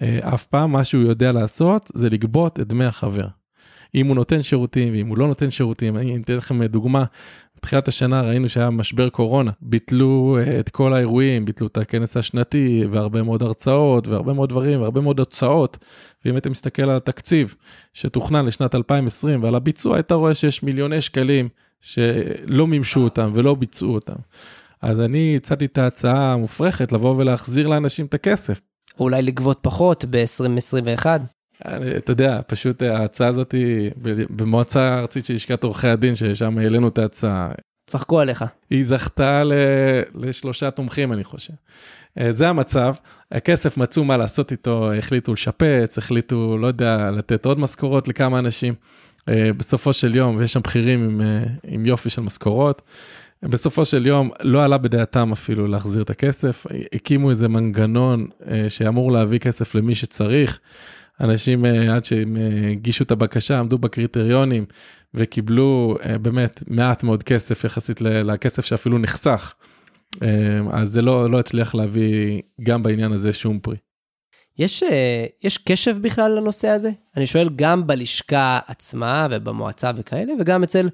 אה, 0.01 0.33
אף 0.33 0.45
פעם 0.45 0.71
מה 0.71 0.83
שהוא 0.83 1.03
יודע 1.03 1.31
לעשות 1.31 1.91
זה 1.93 2.09
לגבות 2.09 2.59
את 2.59 2.67
דמי 2.67 2.85
החבר. 2.85 3.27
אם 3.95 4.07
הוא 4.07 4.15
נותן 4.15 4.41
שירותים 4.41 4.93
ואם 4.93 5.07
הוא 5.07 5.17
לא 5.17 5.27
נותן 5.27 5.49
שירותים, 5.49 5.97
אני 5.97 6.17
אתן 6.23 6.35
לכם 6.35 6.63
דוגמה, 6.63 7.03
בתחילת 7.57 7.87
השנה 7.87 8.21
ראינו 8.21 8.49
שהיה 8.49 8.69
משבר 8.69 9.09
קורונה, 9.09 9.51
ביטלו 9.61 10.37
אה, 10.39 10.59
את 10.59 10.69
כל 10.69 10.93
האירועים, 10.93 11.45
ביטלו 11.45 11.67
את 11.67 11.77
הכנס 11.77 12.17
השנתי 12.17 12.83
והרבה 12.91 13.23
מאוד 13.23 13.43
הרצאות 13.43 14.07
והרבה 14.07 14.33
מאוד 14.33 14.49
דברים 14.49 14.81
והרבה 14.81 15.01
מאוד 15.01 15.19
הוצאות. 15.19 15.77
ואם 16.25 16.35
היית 16.35 16.47
מסתכל 16.47 16.81
על 16.81 16.97
התקציב 16.97 17.55
שתוכנן 17.93 18.45
לשנת 18.45 18.75
2020 18.75 19.43
ועל 19.43 19.55
הביצוע, 19.55 19.95
היית 19.95 20.11
רואה 20.11 20.33
שיש 20.33 20.63
מיליוני 20.63 21.01
שקלים 21.01 21.49
שלא 21.81 22.67
מימשו 22.67 22.99
אותם 22.99 23.31
ולא 23.35 23.55
ביצעו 23.55 23.93
אותם. 23.93 24.15
אז 24.81 24.99
אני 24.99 25.35
הצעתי 25.35 25.65
את 25.65 25.77
ההצעה 25.77 26.33
המופרכת 26.33 26.91
לבוא 26.91 27.15
ולהחזיר 27.15 27.67
לאנשים 27.67 28.05
את 28.05 28.13
הכסף. 28.13 28.61
אולי 28.99 29.21
לגבות 29.21 29.59
פחות 29.61 30.05
ב-2021? 30.09 31.05
אתה 31.97 32.11
יודע, 32.11 32.39
פשוט 32.47 32.81
ההצעה 32.81 33.27
הזאת 33.27 33.51
היא 33.51 33.91
במועצה 34.29 34.81
הארצית 34.81 35.25
של 35.25 35.33
לשכת 35.33 35.63
עורכי 35.63 35.87
הדין, 35.87 36.15
ששם 36.15 36.57
העלינו 36.57 36.87
את 36.87 36.97
ההצעה. 36.97 37.51
צחקו 37.87 38.19
עליך. 38.19 38.45
היא 38.69 38.85
זכתה 38.85 39.43
ל... 39.43 39.53
לשלושה 40.15 40.71
תומכים, 40.71 41.13
אני 41.13 41.23
חושב. 41.23 41.53
אה, 42.19 42.31
זה 42.31 42.49
המצב, 42.49 42.93
הכסף 43.31 43.77
מצאו 43.77 44.03
מה 44.03 44.17
לעשות 44.17 44.51
איתו, 44.51 44.93
החליטו 44.93 45.33
לשפץ, 45.33 45.97
החליטו, 45.97 46.57
לא 46.57 46.67
יודע, 46.67 47.11
לתת 47.11 47.45
עוד 47.45 47.59
משכורות 47.59 48.07
לכמה 48.07 48.39
אנשים. 48.39 48.73
אה, 49.29 49.49
בסופו 49.57 49.93
של 49.93 50.15
יום, 50.15 50.35
ויש 50.35 50.53
שם 50.53 50.59
בכירים 50.63 51.03
עם, 51.03 51.21
אה, 51.21 51.43
עם 51.63 51.85
יופי 51.85 52.09
של 52.09 52.21
משכורות, 52.21 52.81
בסופו 53.43 53.85
של 53.85 54.05
יום 54.05 54.29
לא 54.41 54.63
עלה 54.63 54.77
בדעתם 54.77 55.31
אפילו 55.31 55.67
להחזיר 55.67 56.01
את 56.01 56.09
הכסף, 56.09 56.65
הקימו 56.93 57.29
איזה 57.29 57.47
מנגנון 57.47 58.27
שאמור 58.69 59.11
להביא 59.11 59.39
כסף 59.39 59.75
למי 59.75 59.95
שצריך. 59.95 60.59
אנשים 61.19 61.65
עד 61.65 62.05
שהם 62.05 62.37
הגישו 62.71 63.03
את 63.03 63.11
הבקשה 63.11 63.59
עמדו 63.59 63.77
בקריטריונים 63.77 64.65
וקיבלו 65.13 65.97
באמת 66.21 66.63
מעט 66.67 67.03
מאוד 67.03 67.23
כסף 67.23 67.63
יחסית 67.63 68.01
לכסף 68.01 68.65
שאפילו 68.65 68.97
נחסך. 68.97 69.53
אז 70.71 70.89
זה 70.89 71.01
לא, 71.01 71.31
לא 71.31 71.39
הצליח 71.39 71.75
להביא 71.75 72.41
גם 72.63 72.83
בעניין 72.83 73.11
הזה 73.11 73.33
שום 73.33 73.59
פרי. 73.59 73.75
יש, 74.57 74.83
אה, 74.83 75.25
יש 75.43 75.57
קשב 75.57 75.97
בכלל 76.01 76.31
לנושא 76.31 76.67
הזה? 76.67 76.91
אני 77.17 77.25
שואל 77.25 77.49
גם 77.55 77.87
בלשכה 77.87 78.59
עצמה 78.67 79.27
ובמועצה 79.31 79.91
וכאלה, 79.97 80.33
וגם 80.39 80.63
אצל 80.63 80.89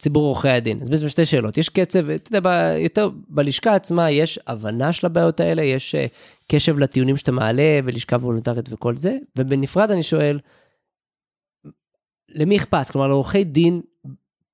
ציבור 0.00 0.26
עורכי 0.26 0.48
הדין. 0.48 0.78
אז 0.82 0.88
בעצם 0.88 1.08
שתי 1.08 1.26
שאלות, 1.26 1.58
יש 1.58 1.68
קצב, 1.68 2.10
אתה 2.10 2.36
יודע, 2.36 2.74
יותר 2.78 3.10
בלשכה 3.28 3.74
עצמה 3.74 4.10
יש 4.10 4.38
הבנה 4.46 4.92
של 4.92 5.06
הבעיות 5.06 5.40
האלה, 5.40 5.62
יש 5.62 5.94
אה, 5.94 6.06
קשב 6.48 6.78
לטיעונים 6.78 7.16
שאתה 7.16 7.32
מעלה 7.32 7.80
ולשכה 7.84 8.16
וולונטרית 8.16 8.72
וכל 8.72 8.96
זה, 8.96 9.16
ובנפרד 9.38 9.90
אני 9.90 10.02
שואל, 10.02 10.40
למי 12.28 12.56
אכפת? 12.56 12.90
כלומר, 12.90 13.06
לעורכי 13.08 13.44
דין 13.44 13.80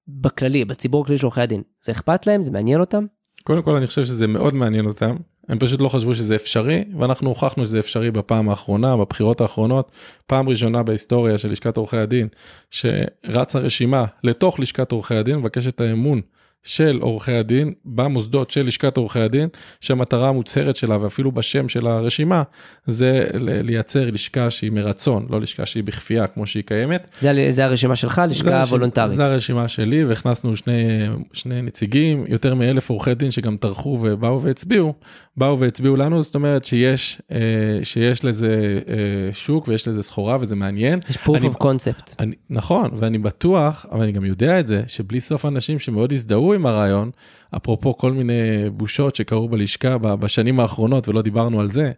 בכללי, 0.09 0.65
בציבור 0.65 1.03
הכללי 1.03 1.19
של 1.19 1.27
עורכי 1.27 1.41
הדין, 1.41 1.63
זה 1.85 1.93
אכפת 1.93 2.27
להם? 2.27 2.43
זה 2.43 2.51
מעניין 2.51 2.81
אותם? 2.81 3.07
קודם 3.43 3.63
כל 3.63 3.77
אני 3.77 3.87
חושב 3.87 4.05
שזה 4.05 4.27
מאוד 4.27 4.55
מעניין 4.55 4.87
אותם. 4.87 5.17
הם 5.49 5.59
פשוט 5.59 5.81
לא 5.81 5.89
חשבו 5.89 6.15
שזה 6.15 6.37
אפשרי 6.37 6.85
ואנחנו 6.99 7.29
הוכחנו 7.29 7.65
שזה 7.65 7.79
אפשרי 7.79 8.11
בפעם 8.11 8.49
האחרונה 8.49 8.97
בבחירות 8.97 9.41
האחרונות 9.41 9.91
פעם 10.27 10.49
ראשונה 10.49 10.83
בהיסטוריה 10.83 11.39
של 11.39 11.51
לשכת 11.51 11.77
עורכי 11.77 11.97
הדין 11.97 12.29
שרצה 12.71 13.59
רשימה 13.59 14.05
לתוך 14.25 14.61
לשכת 14.61 14.93
עורכי 14.93 15.15
הדין 15.15 15.37
מבקשת 15.37 15.69
את 15.69 15.81
האמון 15.81 16.21
של 16.67 16.99
עורכי 17.03 17.33
הדין 17.33 17.73
במוסדות 17.85 18.51
של 18.51 18.67
לשכת 18.67 18.97
עורכי 18.97 19.21
הדין 19.21 19.49
שהמטרה 19.81 20.29
המוצהרת 20.29 20.77
שלה 20.77 21.03
ואפילו 21.03 21.33
בשם 21.33 21.69
של 21.69 21.87
הרשימה 21.87 22.43
זה 22.87 23.27
לייצר 23.35 24.11
לשכה 24.11 24.51
שהיא 24.51 24.73
מרצון 24.73 25.27
לא 25.31 25.41
לשכה 25.41 25.67
שהיא 25.67 25.85
בכפייה 25.85 26.27
כמו 26.27 26.47
שהיא 26.47 26.63
קיימת. 26.67 27.17
זה, 27.19 27.47
זה 27.51 27.65
הרשימה 27.65 27.97
שלך 27.97 28.23
לשכה 28.29 28.65
זה 28.65 28.71
וולונטרית. 28.71 29.17
זה 29.17 29.27
הרשימה 29.27 29.69
שלי 29.69 30.05
והכנסנו 30.05 30.57
שני, 30.57 31.09
שני 31.33 31.63
נציגים 31.63 32.25
יותר 32.29 32.55
מאלף 32.55 32.91
עורכי 32.91 33.15
דין 33.15 33.31
שגם 33.31 33.57
טרחו 33.57 33.99
ובאו 34.03 34.43
והצביעו 34.43 34.95
באו 35.37 35.59
והצביעו 35.59 35.97
לנו 35.97 36.23
זאת 36.23 36.35
אומרת 36.35 36.65
שיש 36.65 37.23
אה, 37.33 37.39
שיש 37.83 38.25
לזה 38.25 38.81
אה, 38.89 39.33
שוק 39.33 39.69
ויש 39.69 39.89
לזה 39.89 40.03
סחורה 40.03 40.37
וזה 40.41 40.57
מעניין. 40.57 40.99
יש 41.11 41.17
proof 41.17 41.37
אני, 41.37 41.49
of 41.49 41.63
concept. 41.63 42.15
אני, 42.19 42.35
נכון 42.51 42.91
ואני 42.95 43.19
בטוח 43.19 43.87
אבל 43.93 44.03
אני 44.03 44.13
גם 44.13 44.25
יודע 44.25 44.61
את 44.61 44.67
זה 44.67 44.83
שבלי 44.87 45.21
סוף 45.21 45.47
אנשים 45.47 45.79
שמאוד 45.79 46.13
הזדהו 46.13 46.53
עם 46.53 46.67
הרעיון 46.67 47.11
אפרופו 47.57 47.97
כל 47.97 48.13
מיני 48.13 48.71
בושות 48.73 49.17
שקרו 49.17 49.49
בלשכה 49.49 49.99
בשנים 49.99 50.61
האחרונות 50.61 51.09
ולא 51.09 51.23
דיברנו 51.23 51.61
על 51.61 51.69
זה. 51.69 51.93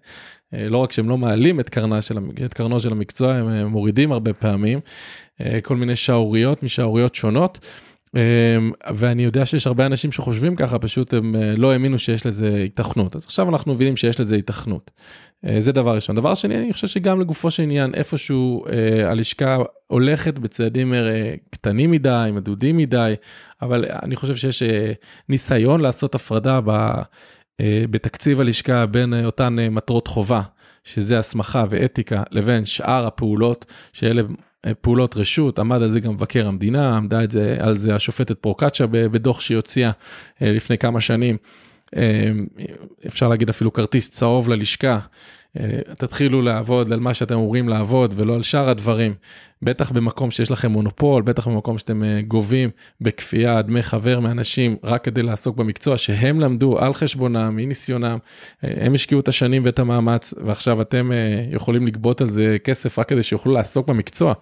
אה, 0.54 0.68
לא 0.68 0.78
רק 0.78 0.92
שהם 0.92 1.08
לא 1.08 1.18
מעלים 1.18 1.60
את, 1.60 1.68
קרנה 1.68 2.02
של, 2.02 2.18
את 2.44 2.54
קרנו 2.54 2.80
של 2.80 2.92
המקצוע 2.92 3.34
הם 3.34 3.66
מורידים 3.66 4.12
הרבה 4.12 4.32
פעמים 4.32 4.78
כל 5.62 5.76
מיני 5.76 5.96
שערוריות 5.96 6.62
משערוריות 6.62 7.14
שונות. 7.14 7.58
אמ, 8.16 8.72
ואני 8.94 9.24
יודע 9.24 9.46
שיש 9.46 9.66
הרבה 9.66 9.86
אנשים 9.86 10.12
שחושבים 10.12 10.56
ככה 10.56 10.78
פשוט 10.78 11.14
הם 11.14 11.36
אה, 11.36 11.54
לא 11.56 11.72
האמינו 11.72 11.98
שיש 11.98 12.26
לזה 12.26 12.54
היתכנות 12.54 13.16
אז 13.16 13.24
עכשיו 13.24 13.48
אנחנו 13.48 13.74
מבינים 13.74 13.96
שיש 13.96 14.20
לזה 14.20 14.34
היתכנות. 14.34 14.90
אה, 15.46 15.60
זה 15.60 15.72
דבר 15.72 15.94
ראשון 15.94 16.16
דבר 16.16 16.34
שני 16.34 16.58
אני 16.58 16.72
חושב 16.72 16.86
שגם 16.86 17.20
לגופו 17.20 17.50
של 17.50 17.62
עניין 17.62 17.94
איפשהו 17.94 18.64
אה, 18.66 19.10
הלשכה 19.10 19.58
הולכת 19.86 20.38
בצעדים 20.38 20.94
קטנים 21.50 21.90
מדי 21.90 22.30
מדודים 22.32 22.76
מדי 22.76 23.14
אבל 23.62 23.84
אני 24.02 24.16
חושב 24.16 24.36
שיש 24.36 24.62
ניסיון 25.28 25.80
לעשות 25.80 26.14
הפרדה 26.14 26.60
ב, 26.64 26.92
בתקציב 27.62 28.40
הלשכה 28.40 28.86
בין 28.86 29.24
אותן 29.24 29.56
מטרות 29.70 30.06
חובה 30.06 30.42
שזה 30.84 31.18
הסמכה 31.18 31.64
ואתיקה 31.70 32.22
לבין 32.30 32.64
שאר 32.64 33.06
הפעולות 33.06 33.66
שאלה 33.92 34.22
פעולות 34.80 35.16
רשות, 35.16 35.58
עמד 35.58 35.82
על 35.82 35.90
זה 35.90 36.00
גם 36.00 36.12
מבקר 36.12 36.46
המדינה, 36.46 36.96
עמדה 36.96 37.24
את 37.24 37.30
זה, 37.30 37.56
על 37.60 37.74
זה 37.74 37.94
השופטת 37.94 38.38
פרוקצ'ה 38.38 38.86
בדוח 38.86 39.40
שהיא 39.40 39.56
הוציאה 39.56 39.90
אה, 40.42 40.52
לפני 40.52 40.78
כמה 40.78 41.00
שנים. 41.00 41.36
אה, 41.96 42.30
אפשר 43.06 43.28
להגיד 43.28 43.48
אפילו 43.48 43.72
כרטיס 43.72 44.10
צהוב 44.10 44.48
ללשכה. 44.48 44.98
תתחילו 45.98 46.42
לעבוד 46.42 46.92
על 46.92 47.00
מה 47.00 47.14
שאתם 47.14 47.34
אמורים 47.34 47.68
לעבוד 47.68 48.14
ולא 48.16 48.34
על 48.34 48.42
שאר 48.42 48.68
הדברים. 48.68 49.14
בטח 49.62 49.90
במקום 49.90 50.30
שיש 50.30 50.50
לכם 50.50 50.70
מונופול, 50.70 51.22
בטח 51.22 51.48
במקום 51.48 51.78
שאתם 51.78 52.02
גובים 52.28 52.70
בכפייה 53.00 53.62
דמי 53.62 53.82
חבר 53.82 54.20
מאנשים 54.20 54.76
רק 54.84 55.04
כדי 55.04 55.22
לעסוק 55.22 55.56
במקצוע 55.56 55.98
שהם 55.98 56.40
למדו 56.40 56.78
על 56.78 56.94
חשבונם, 56.94 57.56
מניסיונם, 57.56 58.18
הם 58.62 58.94
השקיעו 58.94 59.20
את 59.20 59.28
השנים 59.28 59.62
ואת 59.64 59.78
המאמץ 59.78 60.34
ועכשיו 60.44 60.82
אתם 60.82 61.10
יכולים 61.50 61.86
לגבות 61.86 62.20
על 62.20 62.30
זה 62.30 62.56
כסף 62.64 62.98
רק 62.98 63.08
כדי 63.08 63.22
שיוכלו 63.22 63.52
לעסוק 63.52 63.88
במקצוע. 63.88 64.34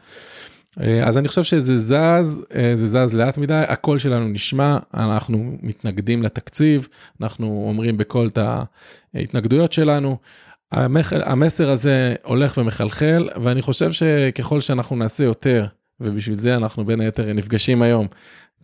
אז 1.05 1.19
אני 1.19 1.29
חושב 1.29 1.43
שזה 1.43 1.77
זז, 1.77 2.43
זה 2.75 2.87
זז 2.87 3.15
לאט 3.15 3.39
מדי, 3.39 3.63
הקול 3.69 3.99
שלנו 3.99 4.29
נשמע, 4.29 4.79
אנחנו 4.95 5.57
מתנגדים 5.63 6.23
לתקציב, 6.23 6.89
אנחנו 7.21 7.65
אומרים 7.69 7.97
בקול 7.97 8.27
את 8.27 8.39
ההתנגדויות 9.15 9.73
שלנו. 9.73 10.17
המסר 10.73 11.71
הזה 11.71 12.15
הולך 12.23 12.59
ומחלחל 12.59 13.29
ואני 13.43 13.63
חושב 13.63 13.93
שככל 13.93 14.61
שאנחנו 14.61 14.97
נעשה 14.97 15.25
יותר 15.25 15.67
ובשביל 16.01 16.39
זה 16.39 16.57
אנחנו 16.57 16.85
בין 16.85 17.01
היתר 17.01 17.33
נפגשים 17.33 17.83
היום 17.83 18.07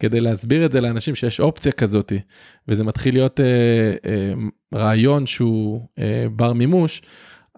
כדי 0.01 0.21
להסביר 0.21 0.67
את 0.67 0.73
זה 0.73 0.81
לאנשים 0.81 1.15
שיש 1.15 1.41
אופציה 1.41 1.73
כזאתי 1.73 2.21
וזה 2.69 2.85
מתחיל 2.85 3.15
להיות 3.15 3.41
אה, 3.41 3.47
אה, 4.11 4.33
רעיון 4.75 5.27
שהוא 5.27 5.87
אה, 5.99 6.27
בר 6.37 6.53
מימוש 6.53 7.03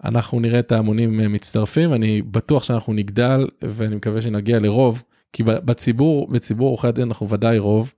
אנחנו 0.03 0.39
נראה 0.39 0.59
את 0.59 0.71
ההמונים 0.71 1.19
אה, 1.19 1.27
מצטרפים 1.27 1.93
אני 1.93 2.21
בטוח 2.21 2.63
שאנחנו 2.63 2.93
נגדל 2.93 3.47
ואני 3.63 3.95
מקווה 3.95 4.21
שנגיע 4.21 4.59
לרוב 4.59 5.03
כי 5.33 5.43
בציבור 5.43 6.27
בציבור 6.27 6.69
עורכי 6.69 6.87
הדין 6.87 7.07
אנחנו 7.07 7.29
ודאי 7.29 7.57
רוב. 7.57 7.93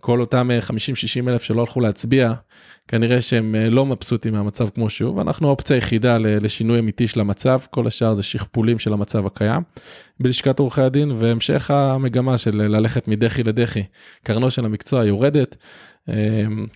כל 0.00 0.20
אותם 0.20 0.50
50-60 0.68 0.72
אה, 1.26 1.32
אלף 1.32 1.42
שלא 1.42 1.60
הלכו 1.60 1.80
להצביע 1.80 2.32
כנראה 2.88 3.22
שהם 3.22 3.54
אה, 3.54 3.70
לא 3.70 3.86
מבסוטים 3.86 4.32
מהמצב 4.32 4.68
כמו 4.68 4.90
שהוא 4.90 5.16
ואנחנו 5.16 5.48
האופציה 5.48 5.76
היחידה 5.76 6.18
לשינוי 6.18 6.78
אמיתי 6.78 7.08
של 7.08 7.20
המצב 7.20 7.58
כל 7.70 7.86
השאר 7.86 8.14
זה 8.14 8.22
שכפולים 8.22 8.78
של 8.78 8.92
המצב 8.92 9.26
הקיים 9.26 9.62
בלשכת 10.20 10.58
עורכי 10.58 10.82
הדין 10.82 11.10
והמשך 11.14 11.70
המגמה 11.70 12.38
של 12.38 12.56
ללכת 12.56 13.08
מדחי 13.08 13.42
לדחי 13.42 13.82
קרנו 14.22 14.50
של 14.50 14.64
המקצוע 14.64 15.04
יורדת. 15.04 15.56
אמ, 16.08 16.66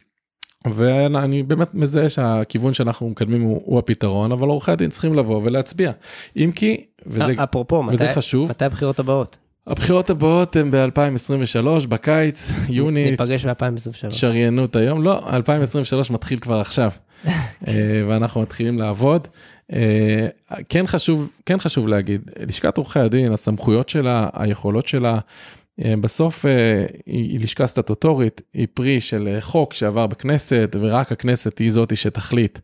ואני 0.70 1.42
באמת 1.42 1.74
מזהה 1.74 2.10
שהכיוון 2.10 2.74
שאנחנו 2.74 3.08
מקדמים 3.08 3.42
הוא, 3.42 3.62
הוא 3.64 3.78
הפתרון 3.78 4.32
אבל 4.32 4.48
עורכי 4.48 4.70
הדין 4.70 4.90
צריכים 4.90 5.14
לבוא 5.14 5.40
ולהצביע 5.44 5.92
אם 6.36 6.50
כי 6.54 6.84
וזה, 7.06 7.24
אפרופו 7.44 7.84
וזה 7.92 8.04
מתי, 8.04 8.14
חשוב 8.14 8.50
מתי 8.50 8.64
הבחירות 8.64 9.00
הבאות 9.00 9.38
הבחירות 9.66 10.10
הבאות 10.10 10.56
הן 10.56 10.70
ב-2023, 10.70 11.86
בקיץ, 11.88 12.52
יוני, 12.68 13.10
ניפגש 13.10 13.46
ב-2023. 13.46 14.10
שריינו 14.10 14.64
את 14.64 14.76
היום, 14.76 15.02
לא, 15.02 15.30
2023 15.32 16.10
מתחיל 16.10 16.38
כבר 16.38 16.60
עכשיו, 16.60 16.90
אה, 17.26 17.32
ואנחנו 18.08 18.40
מתחילים 18.40 18.78
לעבוד. 18.78 19.28
אה, 19.72 20.26
כן 20.68 20.86
חשוב, 20.86 21.30
כן 21.46 21.58
חשוב 21.58 21.88
להגיד, 21.88 22.30
לשכת 22.46 22.76
עורכי 22.76 23.00
הדין, 23.00 23.32
הסמכויות 23.32 23.88
שלה, 23.88 24.28
היכולות 24.32 24.88
שלה, 24.88 25.18
אה, 25.84 25.94
בסוף 26.00 26.44
היא 27.06 27.40
לשכה 27.40 27.66
סטטוטורית, 27.66 28.40
היא 28.54 28.66
פרי 28.74 29.00
של 29.00 29.36
חוק 29.40 29.74
שעבר 29.74 30.06
בכנסת, 30.06 30.76
ורק 30.80 31.12
הכנסת 31.12 31.58
היא 31.58 31.70
זאתי 31.70 31.96
שתחליט. 31.96 32.58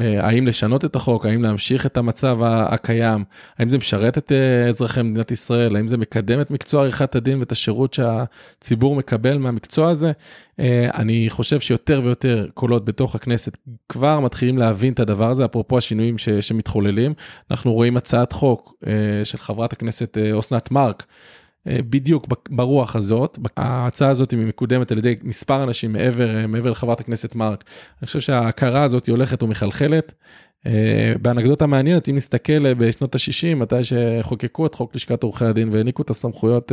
אה, 0.00 0.26
האם 0.26 0.46
לשנות 0.46 0.84
את 0.84 0.96
החוק, 0.96 1.26
האם 1.26 1.42
להמשיך 1.42 1.86
את 1.86 1.96
המצב 1.96 2.38
הקיים, 2.42 3.24
האם 3.58 3.70
זה 3.70 3.78
משרת 3.78 4.18
את 4.18 4.32
אה, 4.32 4.68
אזרחי 4.68 5.02
מדינת 5.02 5.30
ישראל, 5.30 5.76
האם 5.76 5.88
זה 5.88 5.96
מקדם 5.96 6.40
את 6.40 6.50
מקצוע 6.50 6.82
עריכת 6.82 7.14
הדין 7.16 7.38
ואת 7.38 7.52
השירות 7.52 7.94
שהציבור 7.94 8.96
מקבל 8.96 9.38
מהמקצוע 9.38 9.90
הזה. 9.90 10.12
אה, 10.60 10.90
אני 10.94 11.26
חושב 11.28 11.60
שיותר 11.60 12.00
ויותר 12.04 12.46
קולות 12.54 12.84
בתוך 12.84 13.14
הכנסת 13.14 13.56
כבר 13.88 14.20
מתחילים 14.20 14.58
להבין 14.58 14.92
את 14.92 15.00
הדבר 15.00 15.30
הזה, 15.30 15.44
אפרופו 15.44 15.78
השינויים 15.78 16.18
ש, 16.18 16.28
שמתחוללים. 16.28 17.14
אנחנו 17.50 17.72
רואים 17.72 17.96
הצעת 17.96 18.32
חוק 18.32 18.74
של 19.24 19.38
חברת 19.38 19.72
הכנסת 19.72 20.18
אסנת 20.38 20.70
מארק. 20.70 21.06
אה, 21.66 21.78
בדיוק 21.90 22.26
ברוח 22.50 22.96
הזאת 22.96 23.38
ההצעה 23.56 24.10
הזאת 24.10 24.30
היא 24.30 24.38
מקודמת 24.38 24.92
על 24.92 24.98
ידי 24.98 25.14
מספר 25.22 25.62
אנשים 25.62 25.92
מעבר 25.92 26.36
אה, 26.36 26.46
מעבר 26.46 26.70
לחברת 26.70 27.00
הכנסת 27.00 27.34
מארק. 27.34 27.64
אני 28.00 28.06
חושב 28.06 28.20
שההכרה 28.20 28.82
הזאת 28.82 29.06
היא 29.06 29.12
הולכת 29.12 29.42
ומחלחלת. 29.42 30.12
אה, 30.66 31.12
באנקדוטה 31.22 31.66
מעניינת 31.66 32.08
אם 32.08 32.16
נסתכל 32.16 32.74
בשנות 32.74 33.14
ה-60 33.14 33.54
מתי 33.56 33.76
שחוקקו 33.84 34.66
את 34.66 34.74
חוק 34.74 34.94
לשכת 34.94 35.22
עורכי 35.22 35.44
הדין 35.44 35.68
והעניקו 35.72 36.02
את 36.02 36.10
הסמכויות 36.10 36.72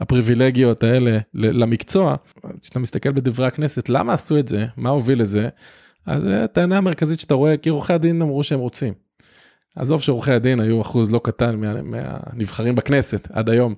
הפריבילגיות 0.00 0.82
האלה 0.82 1.18
למקצוע 1.34 2.16
כשאתה 2.62 2.78
מסתכל 2.78 3.12
בדברי 3.12 3.46
הכנסת 3.46 3.88
למה 3.88 4.12
עשו 4.12 4.38
את 4.38 4.48
זה 4.48 4.66
מה 4.76 4.90
הוביל 4.90 5.20
לזה 5.20 5.48
אז 6.06 6.28
הטענה 6.44 6.76
המרכזית 6.76 7.20
שאתה 7.20 7.34
רואה 7.34 7.56
כי 7.56 7.68
עורכי 7.68 7.92
הדין 7.92 8.22
אמרו 8.22 8.44
שהם 8.44 8.60
רוצים. 8.60 8.94
עזוב 9.76 10.02
שעורכי 10.02 10.32
הדין 10.32 10.60
היו 10.60 10.80
אחוז 10.80 11.10
לא 11.10 11.20
קטן 11.24 11.56
מה, 11.56 11.82
מהנבחרים 11.82 12.74
בכנסת 12.74 13.28
עד 13.32 13.48
היום. 13.48 13.74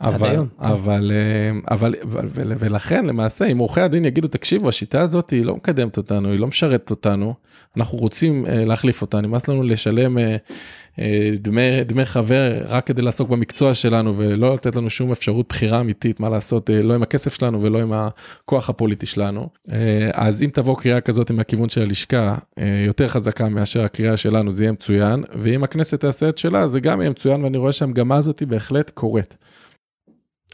אבל, 0.00 0.28
היום. 0.28 0.48
אבל, 0.58 1.12
אה, 1.14 1.74
אבל, 1.74 1.94
אבל, 2.02 2.52
ולכן 2.58 3.06
למעשה 3.06 3.46
אם 3.46 3.58
עורכי 3.58 3.80
הדין 3.80 4.04
יגידו 4.04 4.28
תקשיבו 4.28 4.68
השיטה 4.68 5.00
הזאת 5.00 5.30
היא 5.30 5.44
לא 5.44 5.56
מקדמת 5.56 5.96
אותנו 5.96 6.30
היא 6.30 6.40
לא 6.40 6.46
משרתת 6.46 6.90
אותנו 6.90 7.34
אנחנו 7.76 7.98
רוצים 7.98 8.46
uh, 8.46 8.50
להחליף 8.50 9.02
אותה 9.02 9.20
נמאס 9.20 9.48
לנו 9.48 9.62
לשלם 9.62 10.18
uh, 10.18 10.20
uh, 10.20 11.00
דמי 11.38 11.84
דמי 11.86 12.04
חבר 12.04 12.64
רק 12.68 12.86
כדי 12.86 13.02
לעסוק 13.02 13.28
במקצוע 13.28 13.74
שלנו 13.74 14.14
ולא 14.16 14.54
לתת 14.54 14.76
לנו 14.76 14.90
שום 14.90 15.12
אפשרות 15.12 15.48
בחירה 15.48 15.80
אמיתית 15.80 16.20
מה 16.20 16.28
לעשות 16.28 16.70
uh, 16.70 16.72
לא 16.72 16.94
עם 16.94 17.02
הכסף 17.02 17.34
שלנו 17.34 17.62
ולא 17.62 17.78
עם 17.78 17.92
הכוח 17.92 18.70
הפוליטי 18.70 19.06
שלנו 19.06 19.48
uh, 19.68 19.72
אז 20.12 20.42
אם 20.42 20.50
תבוא 20.52 20.76
קריאה 20.76 21.00
כזאת 21.00 21.30
מהכיוון 21.30 21.68
של 21.68 21.82
הלשכה 21.82 22.34
uh, 22.34 22.62
יותר 22.86 23.08
חזקה 23.08 23.48
מאשר 23.48 23.84
הקריאה 23.84 24.16
שלנו 24.16 24.52
זה 24.52 24.64
יהיה 24.64 24.72
מצוין 24.72 25.24
ואם 25.34 25.64
הכנסת 25.64 26.00
תעשה 26.00 26.28
את 26.28 26.38
שלה 26.38 26.68
זה 26.68 26.80
גם 26.80 27.00
יהיה 27.00 27.10
מצוין 27.10 27.44
ואני 27.44 27.58
רואה 27.58 27.72
שהמגמה 27.72 28.16
הזאת 28.16 28.42
בהחלט 28.42 28.90
קורית. 28.90 29.36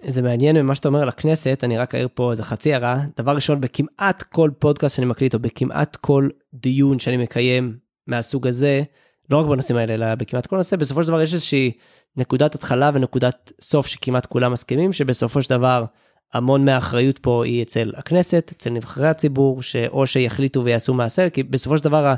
זה 0.06 0.22
מעניין 0.22 0.56
ממה 0.56 0.74
שאתה 0.74 0.88
אומר 0.88 1.02
על 1.02 1.08
הכנסת, 1.08 1.60
אני 1.64 1.78
רק 1.78 1.94
אעיר 1.94 2.08
פה 2.14 2.30
איזה 2.30 2.42
חצי 2.42 2.72
הערה. 2.72 3.00
דבר 3.16 3.34
ראשון, 3.34 3.60
בכמעט 3.60 4.22
כל 4.22 4.50
פודקאסט 4.58 4.96
שאני 4.96 5.06
מקליט, 5.06 5.34
או 5.34 5.38
בכמעט 5.38 5.96
כל 5.96 6.28
דיון 6.54 6.98
שאני 6.98 7.16
מקיים 7.16 7.76
מהסוג 8.06 8.46
הזה, 8.46 8.82
לא 9.30 9.40
רק 9.40 9.46
בנושאים 9.46 9.78
האלה, 9.78 9.94
אלא 9.94 10.14
בכמעט 10.14 10.46
כל 10.46 10.56
נושא, 10.56 10.76
בסופו 10.76 11.02
של 11.02 11.08
דבר 11.08 11.22
יש 11.22 11.34
איזושהי 11.34 11.72
נקודת 12.16 12.54
התחלה 12.54 12.90
ונקודת 12.94 13.52
סוף 13.60 13.86
שכמעט 13.86 14.26
כולם 14.26 14.52
מסכימים, 14.52 14.92
שבסופו 14.92 15.42
של 15.42 15.50
דבר 15.50 15.84
המון 16.32 16.64
מהאחריות 16.64 17.18
פה 17.18 17.44
היא 17.44 17.62
אצל 17.62 17.92
הכנסת, 17.96 18.52
אצל 18.56 18.70
נבחרי 18.70 19.08
הציבור, 19.08 19.62
שאו 19.62 20.06
שיחליטו 20.06 20.64
ויעשו 20.64 20.94
מעשה, 20.94 21.30
כי 21.30 21.42
בסופו 21.42 21.78
של 21.78 21.84
דבר 21.84 22.14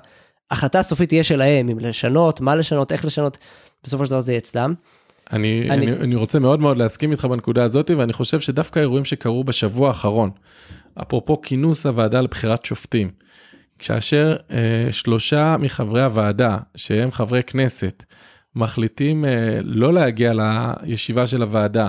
ההחלטה 0.51 0.79
הסופית 0.79 1.09
תהיה 1.09 1.25
שלהם, 1.25 1.69
אם 1.69 1.79
לשנות, 1.79 2.41
מה 2.41 2.57
לשנות, 2.57 2.93
איך 2.93 3.05
לשנות, 3.05 3.39
בסופו 3.85 4.05
של 4.05 4.11
דבר 4.11 4.21
זה 4.21 4.33
יהיה 4.33 4.39
אצלם. 4.39 4.75
אני, 5.33 5.67
אני... 5.71 5.87
אני, 5.87 5.93
אני 5.93 6.15
רוצה 6.15 6.39
מאוד 6.39 6.61
מאוד 6.61 6.77
להסכים 6.77 7.13
איתך 7.13 7.25
בנקודה 7.25 7.65
הזאת 7.65 7.91
ואני 7.91 8.13
חושב 8.13 8.41
שדווקא 8.41 8.79
האירועים 8.79 9.05
שקרו 9.05 9.45
בשבוע 9.45 9.89
האחרון, 9.89 10.31
אפרופו 11.03 11.41
כינוס 11.41 11.87
הוועדה 11.87 12.21
לבחירת 12.21 12.65
שופטים, 12.65 13.11
כאשר 13.79 14.37
אה, 14.51 14.89
שלושה 14.91 15.57
מחברי 15.61 16.03
הוועדה 16.03 16.59
שהם 16.75 17.11
חברי 17.11 17.43
כנסת 17.43 18.05
מחליטים 18.57 19.25
אה, 19.25 19.59
לא 19.63 19.95
להגיע 19.95 20.33
לישיבה 20.35 21.27
של 21.27 21.43
הוועדה 21.43 21.89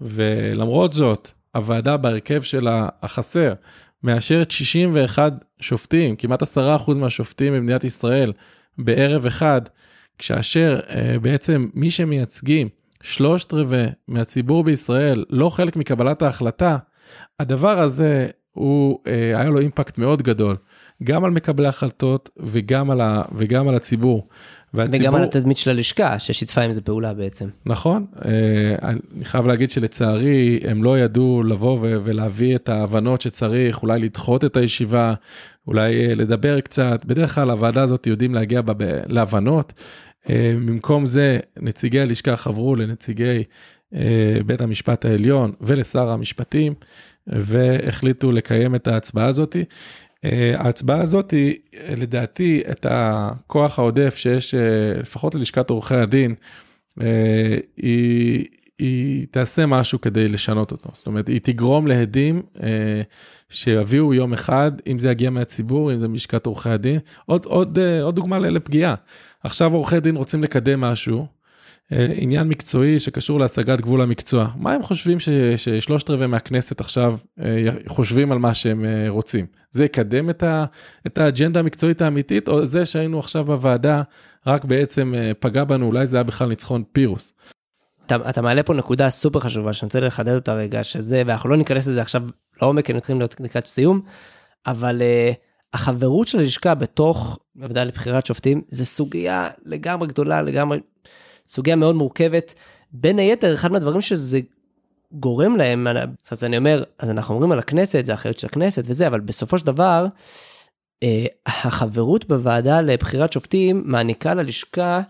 ולמרות 0.00 0.92
זאת 0.92 1.30
הוועדה 1.54 1.96
בהרכב 1.96 2.42
שלה 2.42 2.88
החסר 3.02 3.52
מאשרת 4.02 4.50
61 4.50 5.32
שופטים 5.60 6.16
כמעט 6.16 6.42
10% 6.42 6.46
מהשופטים 6.96 7.52
במדינת 7.52 7.84
ישראל 7.84 8.32
בערב 8.78 9.26
אחד. 9.26 9.60
כאשר 10.18 10.80
uh, 10.86 11.18
בעצם 11.18 11.68
מי 11.74 11.90
שמייצגים 11.90 12.68
שלושת 13.02 13.54
רבעי 13.54 13.86
מהציבור 14.08 14.64
בישראל 14.64 15.24
לא 15.30 15.50
חלק 15.50 15.76
מקבלת 15.76 16.22
ההחלטה, 16.22 16.76
הדבר 17.40 17.78
הזה 17.78 18.28
הוא, 18.52 18.98
uh, 19.04 19.08
היה 19.08 19.44
לו 19.44 19.60
אימפקט 19.60 19.98
מאוד 19.98 20.22
גדול, 20.22 20.56
גם 21.02 21.24
על 21.24 21.30
מקבלי 21.30 21.66
ההחלטות 21.66 22.30
וגם 22.36 22.90
על, 22.90 23.00
ה, 23.00 23.22
וגם 23.34 23.68
על 23.68 23.74
הציבור. 23.74 24.28
והציבור... 24.74 25.00
וגם 25.00 25.14
על 25.14 25.22
התדמית 25.22 25.56
של 25.56 25.70
הלשכה 25.70 26.18
ששיתפה 26.18 26.60
עם 26.60 26.72
זה 26.72 26.80
פעולה 26.80 27.14
בעצם. 27.14 27.48
נכון, 27.66 28.06
אה, 28.24 28.30
אני 28.82 29.24
חייב 29.24 29.46
להגיד 29.46 29.70
שלצערי 29.70 30.60
הם 30.68 30.84
לא 30.84 30.98
ידעו 30.98 31.42
לבוא 31.42 31.78
ולהביא 31.80 32.56
את 32.56 32.68
ההבנות 32.68 33.20
שצריך, 33.20 33.82
אולי 33.82 33.98
לדחות 33.98 34.44
את 34.44 34.56
הישיבה, 34.56 35.14
אולי 35.66 36.14
לדבר 36.14 36.60
קצת, 36.60 37.04
בדרך 37.04 37.34
כלל 37.34 37.50
הוועדה 37.50 37.82
הזאת 37.82 38.06
יודעים 38.06 38.34
להגיע 38.34 38.62
בה 38.62 38.72
להבנות. 39.06 39.72
אה, 40.28 40.54
במקום 40.66 41.06
זה 41.06 41.38
נציגי 41.60 42.00
הלשכה 42.00 42.36
חברו 42.36 42.76
לנציגי 42.76 43.42
אה, 43.94 44.38
בית 44.46 44.60
המשפט 44.60 45.04
העליון 45.04 45.52
ולשר 45.60 46.10
המשפטים 46.12 46.74
והחליטו 47.26 48.32
לקיים 48.32 48.74
את 48.74 48.88
ההצבעה 48.88 49.26
הזאתי. 49.26 49.64
אה, 50.24 50.54
ההצבעה 50.56 51.00
הזאת 51.00 51.34
לדעתי 51.96 52.62
את 52.70 52.86
הכוח 52.90 53.78
העודף 53.78 54.16
שיש 54.16 54.54
לפחות 55.00 55.34
ללשכת 55.34 55.70
עורכי 55.70 55.94
הדין 55.94 56.34
היא, 57.76 58.46
היא 58.78 59.26
תעשה 59.30 59.66
משהו 59.66 60.00
כדי 60.00 60.28
לשנות 60.28 60.72
אותו. 60.72 60.90
זאת 60.94 61.06
אומרת 61.06 61.28
היא 61.28 61.40
תגרום 61.42 61.86
להדים 61.86 62.42
שיביאו 63.48 64.14
יום 64.14 64.32
אחד 64.32 64.72
אם 64.86 64.98
זה 64.98 65.10
יגיע 65.10 65.30
מהציבור 65.30 65.92
אם 65.92 65.98
זה 65.98 66.08
מלשכת 66.08 66.46
עורכי 66.46 66.70
הדין. 66.70 66.98
עוד 67.26 67.44
עוד 67.44 67.78
עוד 68.02 68.14
דוגמה 68.14 68.38
לפגיעה. 68.38 68.94
עכשיו 69.44 69.74
עורכי 69.74 70.00
דין 70.00 70.16
רוצים 70.16 70.42
לקדם 70.42 70.80
משהו, 70.80 71.18
אה, 71.20 71.26
עניין 71.92 72.48
מקצועי 72.48 72.98
שקשור 72.98 73.40
להשגת 73.40 73.80
גבול 73.80 74.00
המקצוע. 74.00 74.48
מה 74.56 74.72
הם 74.72 74.82
חושבים 74.82 75.20
ש, 75.20 75.28
ששלושת 75.56 76.10
רבעי 76.10 76.26
מהכנסת 76.26 76.80
עכשיו 76.80 77.16
אה, 77.40 77.68
חושבים 77.86 78.32
על 78.32 78.38
מה 78.38 78.54
שהם 78.54 78.84
אה, 78.84 79.04
רוצים? 79.08 79.46
זה 79.70 79.84
יקדם 79.84 80.30
את, 80.30 80.42
ה, 80.42 80.64
את 81.06 81.18
האג'נדה 81.18 81.60
המקצועית 81.60 82.02
האמיתית, 82.02 82.48
או 82.48 82.66
זה 82.66 82.86
שהיינו 82.86 83.18
עכשיו 83.18 83.44
בוועדה 83.44 84.02
רק 84.46 84.64
בעצם 84.64 85.14
פגע 85.40 85.64
בנו, 85.64 85.86
אולי 85.86 86.06
זה 86.06 86.16
היה 86.16 86.24
בכלל 86.24 86.48
ניצחון 86.48 86.82
פירוס. 86.92 87.34
אתה, 88.06 88.16
אתה 88.28 88.42
מעלה 88.42 88.62
פה 88.62 88.74
נקודה 88.74 89.10
סופר 89.10 89.40
חשובה 89.40 89.72
שאני 89.72 89.86
רוצה 89.86 90.00
לחדד 90.00 90.34
אותה 90.34 90.54
רגע, 90.54 90.84
שזה, 90.84 91.22
ואנחנו 91.26 91.50
לא 91.50 91.56
ניכנס 91.56 91.86
לזה 91.86 92.02
עכשיו 92.02 92.22
לעומק, 92.62 92.86
כי 92.86 92.92
נתחילים 92.92 93.20
להיות 93.20 93.40
לקראת 93.40 93.66
סיום, 93.66 94.00
אבל... 94.66 95.02
Uh, 95.02 95.34
החברות 95.74 96.28
של 96.28 96.38
הלשכה 96.38 96.74
בתוך 96.74 97.38
הוועדה 97.54 97.84
לבחירת 97.84 98.26
שופטים 98.26 98.62
זה 98.68 98.84
סוגיה 98.84 99.48
לגמרי 99.64 100.08
גדולה, 100.08 100.42
לגמרי 100.42 100.78
סוגיה 101.48 101.76
מאוד 101.76 101.94
מורכבת. 101.94 102.54
בין 102.92 103.18
היתר, 103.18 103.54
אחד 103.54 103.72
מהדברים 103.72 104.00
שזה 104.00 104.40
גורם 105.12 105.56
להם, 105.56 105.86
אז 106.30 106.44
אני 106.44 106.58
אומר, 106.58 106.82
אז 106.98 107.10
אנחנו 107.10 107.34
אומרים 107.34 107.52
על 107.52 107.58
הכנסת, 107.58 108.06
זה 108.06 108.14
אחריות 108.14 108.38
של 108.38 108.46
הכנסת 108.46 108.82
וזה, 108.86 109.06
אבל 109.06 109.20
בסופו 109.20 109.58
של 109.58 109.66
דבר, 109.66 110.06
אה, 111.02 111.26
החברות 111.46 112.28
בוועדה 112.28 112.80
לבחירת 112.80 113.32
שופטים 113.32 113.82
מעניקה 113.86 114.34
ללשכה 114.34 115.00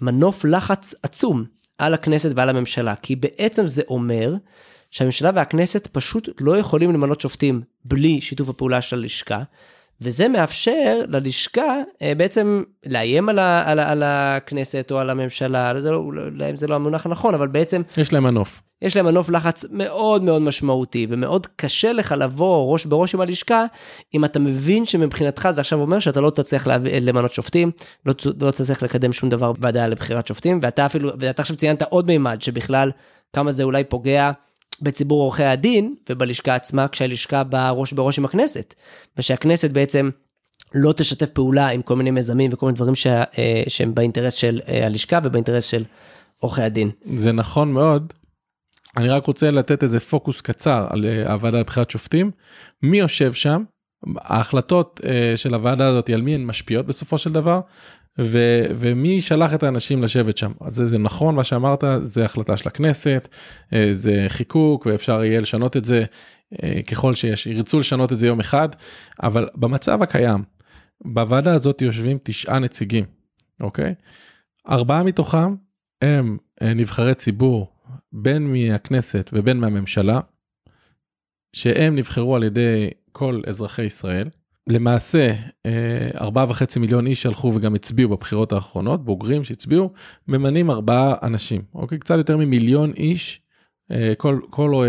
מנוף 0.00 0.44
לחץ 0.44 0.94
עצום 1.02 1.44
על 1.78 1.94
הכנסת 1.94 2.30
ועל 2.36 2.48
הממשלה, 2.48 2.94
כי 2.94 3.16
בעצם 3.16 3.66
זה 3.66 3.82
אומר 3.88 4.34
שהממשלה 4.90 5.30
והכנסת 5.34 5.86
פשוט 5.92 6.28
לא 6.40 6.58
יכולים 6.58 6.92
למנות 6.92 7.20
שופטים 7.20 7.62
בלי 7.84 8.20
שיתוף 8.20 8.48
הפעולה 8.48 8.80
של 8.80 8.98
הלשכה. 8.98 9.42
וזה 10.00 10.28
מאפשר 10.28 11.00
ללשכה 11.08 11.76
אה, 12.02 12.12
בעצם 12.16 12.62
לאיים 12.86 13.28
על, 13.28 13.38
ה, 13.38 13.70
על, 13.70 13.78
ה, 13.78 13.90
על 13.90 14.02
הכנסת 14.02 14.88
או 14.90 14.98
על 14.98 15.10
הממשלה, 15.10 15.72
זה 15.80 15.90
לא, 15.90 16.10
להם 16.34 16.56
זה 16.56 16.66
לא 16.66 16.74
המונח 16.74 17.06
הנכון, 17.06 17.34
אבל 17.34 17.48
בעצם... 17.48 17.82
יש 17.96 18.12
להם 18.12 18.22
מנוף. 18.22 18.62
יש 18.82 18.96
להם 18.96 19.06
מנוף 19.06 19.30
לחץ 19.30 19.64
מאוד 19.70 20.22
מאוד 20.22 20.42
משמעותי, 20.42 21.06
ומאוד 21.10 21.46
קשה 21.56 21.92
לך 21.92 22.14
לבוא 22.18 22.72
ראש 22.72 22.86
בראש 22.86 23.14
עם 23.14 23.20
הלשכה, 23.20 23.64
אם 24.14 24.24
אתה 24.24 24.38
מבין 24.38 24.86
שמבחינתך 24.86 25.48
זה 25.50 25.60
עכשיו 25.60 25.80
אומר 25.80 25.98
שאתה 25.98 26.20
לא 26.20 26.30
תצליח 26.30 26.66
למנות 27.00 27.32
שופטים, 27.32 27.70
לא, 28.06 28.14
לא 28.40 28.50
תצליח 28.50 28.82
לקדם 28.82 29.12
שום 29.12 29.28
דבר 29.28 29.52
בוועדה 29.52 29.86
לבחירת 29.86 30.26
שופטים, 30.26 30.58
ואתה 30.62 30.86
אפילו, 30.86 31.10
ואתה 31.18 31.42
עכשיו 31.42 31.56
ציינת 31.56 31.82
עוד 31.82 32.06
מימד 32.06 32.42
שבכלל 32.42 32.90
כמה 33.32 33.52
זה 33.52 33.62
אולי 33.62 33.84
פוגע 33.84 34.30
בציבור 34.82 35.22
עורכי 35.22 35.44
הדין 35.44 35.94
ובלשכה 36.10 36.54
עצמה, 36.54 36.88
כשהלשכה 36.88 37.44
באה 37.44 37.70
ראש 37.70 37.92
בראש 37.92 38.18
עם 38.18 38.24
הכנסת, 38.24 38.74
ושהכנסת 39.18 39.70
בעצם 39.70 40.10
לא 40.74 40.92
תשתף 40.92 41.28
פעולה 41.30 41.68
עם 41.68 41.82
כל 41.82 41.96
מיני 41.96 42.10
מיזמים 42.10 42.50
וכל 42.52 42.66
מיני 42.66 42.76
דברים 42.76 42.94
ש, 42.94 43.06
אה, 43.06 43.62
שהם 43.68 43.94
באינטרס 43.94 44.34
של 44.34 44.60
אה, 44.68 44.86
הלשכה 44.86 45.18
ובאינטרס 45.22 45.64
של 45.64 45.84
עורכי 46.38 46.62
הדין. 46.62 46.90
זה 47.04 47.32
נכון 47.32 47.72
מאוד. 47.72 48.12
אני 48.96 49.08
רק 49.08 49.26
רוצה 49.26 49.50
לתת 49.50 49.82
איזה 49.82 50.00
פוקוס 50.00 50.40
קצר 50.40 50.86
על 50.90 51.04
אה, 51.04 51.32
הוועדה 51.32 51.60
לבחירת 51.60 51.90
שופטים. 51.90 52.30
מי 52.82 52.98
יושב 52.98 53.32
שם? 53.32 53.64
ההחלטות 54.16 55.00
של 55.36 55.54
הוועדה 55.54 55.86
הזאת 55.88 56.10
על 56.10 56.22
מי 56.22 56.34
הן 56.34 56.44
משפיעות 56.44 56.86
בסופו 56.86 57.18
של 57.18 57.32
דבר 57.32 57.60
ו, 58.18 58.38
ומי 58.76 59.20
שלח 59.20 59.54
את 59.54 59.62
האנשים 59.62 60.02
לשבת 60.02 60.36
שם 60.36 60.52
אז 60.60 60.74
זה, 60.74 60.86
זה 60.86 60.98
נכון 60.98 61.34
מה 61.34 61.44
שאמרת 61.44 61.84
זה 62.00 62.24
החלטה 62.24 62.56
של 62.56 62.68
הכנסת 62.68 63.28
זה 63.92 64.24
חיקוק 64.28 64.86
ואפשר 64.86 65.24
יהיה 65.24 65.40
לשנות 65.40 65.76
את 65.76 65.84
זה 65.84 66.04
ככל 66.86 67.14
שיש 67.14 67.46
ירצו 67.46 67.78
לשנות 67.78 68.12
את 68.12 68.18
זה 68.18 68.26
יום 68.26 68.40
אחד 68.40 68.68
אבל 69.22 69.48
במצב 69.54 70.02
הקיים 70.02 70.42
בוועדה 71.04 71.54
הזאת 71.54 71.82
יושבים 71.82 72.18
תשעה 72.22 72.58
נציגים, 72.58 73.04
אוקיי? 73.60 73.94
ארבעה 74.68 75.02
מתוכם 75.02 75.54
הם 76.02 76.38
אה, 76.62 76.74
נבחרי 76.74 77.14
ציבור, 77.14 77.72
בין 78.12 78.52
מהכנסת 78.52 79.30
ובין 79.32 79.56
מהממשלה, 79.56 80.20
שהם 81.52 81.96
נבחרו 81.96 82.36
על 82.36 82.42
ידי 82.42 82.90
כל 83.12 83.42
אזרחי 83.46 83.82
ישראל. 83.82 84.28
למעשה, 84.68 85.34
אה, 85.66 86.10
ארבעה 86.20 86.46
וחצי 86.48 86.78
מיליון 86.78 87.06
איש 87.06 87.26
הלכו 87.26 87.52
וגם 87.54 87.74
הצביעו 87.74 88.08
בבחירות 88.08 88.52
האחרונות, 88.52 89.04
בוגרים 89.04 89.44
שהצביעו, 89.44 89.92
ממנים 90.28 90.70
ארבעה 90.70 91.14
אנשים, 91.22 91.62
אוקיי? 91.74 91.98
קצת 91.98 92.16
יותר 92.16 92.36
ממיליון 92.36 92.92
איש, 92.96 93.42
אה, 93.90 94.12
כל, 94.16 94.40
כל 94.50 94.84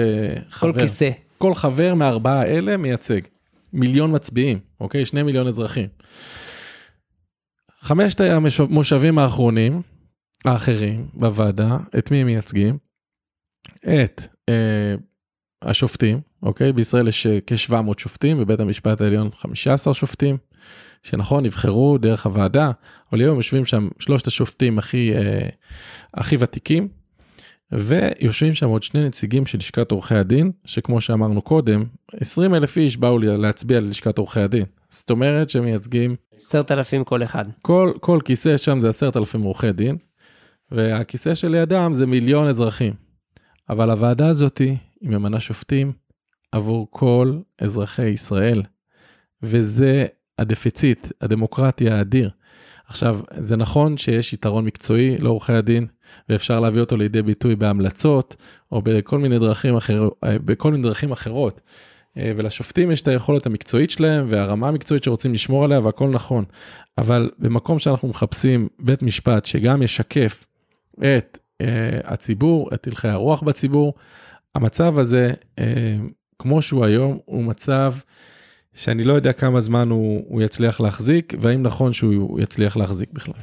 חבר. 0.49 0.73
כל 0.73 0.79
כיסא. 0.79 1.09
כל 1.37 1.53
חבר 1.53 1.95
מארבעה 1.95 2.45
אלה 2.45 2.77
מייצג. 2.77 3.21
מיליון 3.73 4.15
מצביעים, 4.15 4.59
אוקיי? 4.79 5.05
שני 5.05 5.23
מיליון 5.23 5.47
אזרחים. 5.47 5.87
חמשת 7.81 8.21
המושבים 8.21 9.19
האחרונים, 9.19 9.81
האחרים 10.45 11.07
בוועדה, 11.13 11.77
את 11.97 12.11
מי 12.11 12.17
הם 12.17 12.27
מייצגים? 12.27 12.77
את 13.79 14.21
אה, 14.49 14.95
השופטים, 15.61 16.21
אוקיי? 16.43 16.73
בישראל 16.73 17.07
יש 17.07 17.27
אה, 17.27 17.39
כ-700 17.47 17.93
שופטים, 17.97 18.39
בבית 18.39 18.59
המשפט 18.59 19.01
העליון 19.01 19.29
15 19.35 19.93
שופטים, 19.93 20.37
שנכון, 21.03 21.45
נבחרו 21.45 21.97
דרך 21.97 22.25
הוועדה, 22.25 22.71
אבל 23.11 23.21
היום 23.21 23.37
יושבים 23.37 23.65
שם 23.65 23.87
שלושת 23.99 24.27
השופטים 24.27 24.77
הכי, 24.77 25.13
אה, 25.15 25.49
הכי 26.13 26.35
ותיקים, 26.39 26.87
ויושבים 27.71 28.53
שם 28.53 28.69
עוד 28.69 28.83
שני 28.83 29.07
נציגים 29.07 29.45
של 29.45 29.57
לשכת 29.57 29.91
עורכי 29.91 30.15
הדין, 30.15 30.51
שכמו 30.65 31.01
שאמרנו 31.01 31.41
קודם, 31.41 31.85
20 32.13 32.55
אלף 32.55 32.77
איש 32.77 32.97
באו 32.97 33.19
להצביע 33.19 33.79
ללשכת 33.79 34.17
עורכי 34.17 34.39
הדין. 34.39 34.65
זאת 34.89 35.09
אומרת 35.09 35.49
שהם 35.49 35.65
מייצגים... 35.65 36.15
10,000 36.37 37.03
כל 37.03 37.23
אחד. 37.23 37.45
כל, 37.61 37.93
כל 37.99 38.19
כיסא 38.25 38.57
שם 38.57 38.79
זה 38.79 38.89
10,000 38.89 39.41
עורכי 39.41 39.71
דין, 39.71 39.97
והכיסא 40.71 41.35
שלידם 41.35 41.93
זה 41.93 42.05
מיליון 42.05 42.47
אזרחים. 42.47 42.93
אבל 43.69 43.91
הוועדה 43.91 44.27
הזאתי 44.27 44.77
היא 45.01 45.09
ממנה 45.09 45.39
שופטים 45.39 45.91
עבור 46.51 46.87
כל 46.89 47.39
אזרחי 47.61 48.09
ישראל, 48.09 48.63
וזה 49.43 50.05
הדפיציט 50.39 51.07
הדמוקרטי 51.21 51.89
האדיר. 51.89 52.29
עכשיו, 52.85 53.19
זה 53.37 53.55
נכון 53.57 53.97
שיש 53.97 54.33
יתרון 54.33 54.65
מקצועי 54.65 55.17
לעורכי 55.17 55.53
הדין, 55.53 55.87
ואפשר 56.29 56.59
להביא 56.59 56.81
אותו 56.81 56.97
לידי 56.97 57.21
ביטוי 57.21 57.55
בהמלצות, 57.55 58.35
או 58.71 58.81
בכל 58.81 59.19
מיני 59.19 59.39
דרכים, 59.39 59.75
אחר, 59.75 60.09
בכל 60.25 60.71
מיני 60.71 60.83
דרכים 60.83 61.11
אחרות. 61.11 61.61
אה, 62.17 62.31
ולשופטים 62.37 62.91
יש 62.91 63.01
את 63.01 63.07
היכולת 63.07 63.45
המקצועית 63.45 63.91
שלהם 63.91 64.25
והרמה 64.29 64.67
המקצועית 64.67 65.03
שרוצים 65.03 65.33
לשמור 65.33 65.63
עליה 65.63 65.79
והכל 65.79 66.09
נכון. 66.09 66.45
אבל 66.97 67.29
במקום 67.39 67.79
שאנחנו 67.79 68.07
מחפשים 68.07 68.67
בית 68.79 69.03
משפט 69.03 69.45
שגם 69.45 69.81
ישקף 69.81 70.45
את 70.99 71.37
uh, 71.61 71.65
הציבור, 72.03 72.69
את 72.73 72.87
הלכי 72.87 73.07
הרוח 73.07 73.43
בציבור, 73.43 73.93
המצב 74.55 74.99
הזה, 74.99 75.33
uh, 75.59 75.61
כמו 76.41 76.61
שהוא 76.61 76.85
היום, 76.85 77.19
הוא 77.25 77.43
מצב 77.43 77.93
שאני 78.73 79.03
לא 79.03 79.13
יודע 79.13 79.33
כמה 79.33 79.61
זמן 79.61 79.89
הוא, 79.89 80.23
הוא 80.27 80.41
יצליח 80.41 80.79
להחזיק, 80.79 81.33
והאם 81.39 81.63
נכון 81.63 81.93
שהוא 81.93 82.39
יצליח 82.39 82.77
להחזיק 82.77 83.09
בכלל. 83.13 83.33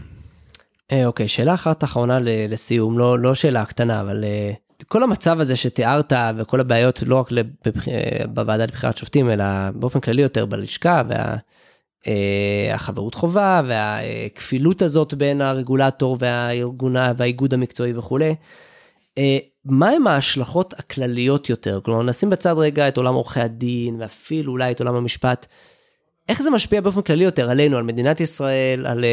אה, 0.92 1.06
אוקיי, 1.06 1.28
שאלה 1.28 1.54
אחת 1.54 1.84
אחרונה 1.84 2.18
לסיום, 2.22 2.98
לא, 2.98 3.18
לא 3.18 3.34
שאלה 3.34 3.64
קטנה, 3.64 4.00
אבל 4.00 4.24
אה, 4.24 4.52
כל 4.88 5.02
המצב 5.02 5.40
הזה 5.40 5.56
שתיארת 5.56 6.12
וכל 6.36 6.60
הבעיות, 6.60 7.02
לא 7.06 7.14
רק 7.14 7.32
לבח... 7.32 7.88
אה, 7.88 8.26
בוועדה 8.28 8.64
לבחירת 8.64 8.96
שופטים, 8.96 9.30
אלא 9.30 9.44
באופן 9.74 10.00
כללי 10.00 10.22
יותר 10.22 10.46
בלשכה, 10.46 11.02
והחברות 12.06 13.14
חובה, 13.14 13.62
והכפילות 13.66 14.82
הזאת 14.82 15.14
בין 15.14 15.40
הרגולטור 15.40 16.16
והארגונה 16.20 17.12
והאיגוד 17.16 17.54
המקצועי 17.54 17.92
וכולי. 17.96 18.34
מה 19.70 19.88
הם 19.88 20.06
ההשלכות 20.06 20.74
הכלליות 20.78 21.50
יותר? 21.50 21.80
כלומר, 21.82 22.02
נשים 22.02 22.30
בצד 22.30 22.54
רגע 22.58 22.88
את 22.88 22.96
עולם 22.96 23.14
עורכי 23.14 23.40
הדין, 23.40 23.96
ואפילו 24.00 24.52
אולי 24.52 24.70
את 24.70 24.80
עולם 24.80 24.94
המשפט. 24.94 25.46
איך 26.28 26.42
זה 26.42 26.50
משפיע 26.50 26.80
באופן 26.80 27.02
כללי 27.02 27.24
יותר 27.24 27.50
עלינו, 27.50 27.76
על 27.76 27.82
מדינת 27.82 28.20
ישראל, 28.20 28.86
על 28.86 29.04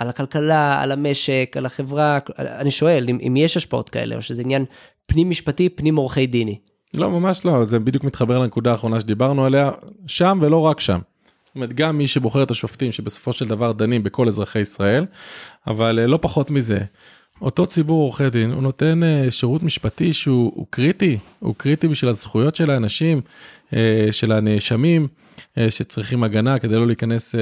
על 0.00 0.08
הכלכלה, 0.08 0.82
על 0.82 0.92
המשק, 0.92 1.54
על 1.56 1.66
החברה, 1.66 2.18
אני 2.38 2.70
שואל 2.70 3.06
אם, 3.08 3.18
אם 3.26 3.36
יש 3.36 3.56
השפעות 3.56 3.88
כאלה 3.88 4.16
או 4.16 4.22
שזה 4.22 4.42
עניין 4.42 4.64
פנים 5.06 5.30
משפטי, 5.30 5.68
פנים 5.68 5.96
עורכי 5.96 6.26
דיני. 6.26 6.58
לא, 6.94 7.10
ממש 7.10 7.44
לא, 7.44 7.64
זה 7.64 7.78
בדיוק 7.78 8.04
מתחבר 8.04 8.38
לנקודה 8.38 8.70
האחרונה 8.70 9.00
שדיברנו 9.00 9.44
עליה, 9.44 9.70
שם 10.06 10.38
ולא 10.42 10.60
רק 10.60 10.80
שם. 10.80 10.98
זאת 11.46 11.54
אומרת, 11.54 11.72
גם 11.72 11.98
מי 11.98 12.06
שבוחר 12.06 12.42
את 12.42 12.50
השופטים 12.50 12.92
שבסופו 12.92 13.32
של 13.32 13.48
דבר 13.48 13.72
דנים 13.72 14.02
בכל 14.02 14.28
אזרחי 14.28 14.58
ישראל, 14.58 15.06
אבל 15.66 15.98
אה, 15.98 16.06
לא 16.06 16.18
פחות 16.22 16.50
מזה, 16.50 16.78
אותו 17.42 17.66
ציבור 17.66 18.02
עורכי 18.02 18.30
דין 18.30 18.52
הוא 18.52 18.62
נותן 18.62 19.02
אה, 19.02 19.30
שירות 19.30 19.62
משפטי 19.62 20.12
שהוא 20.12 20.66
קריטי, 20.70 21.18
הוא 21.38 21.54
קריטי 21.54 21.88
בשביל 21.88 22.08
הזכויות 22.08 22.56
של 22.56 22.70
האנשים, 22.70 23.20
אה, 23.72 24.08
של 24.10 24.32
הנאשמים. 24.32 25.08
אה, 25.58 25.70
שצריכים 25.70 26.24
הגנה 26.24 26.58
כדי 26.58 26.76
לא 26.76 26.86
להיכנס 26.86 27.34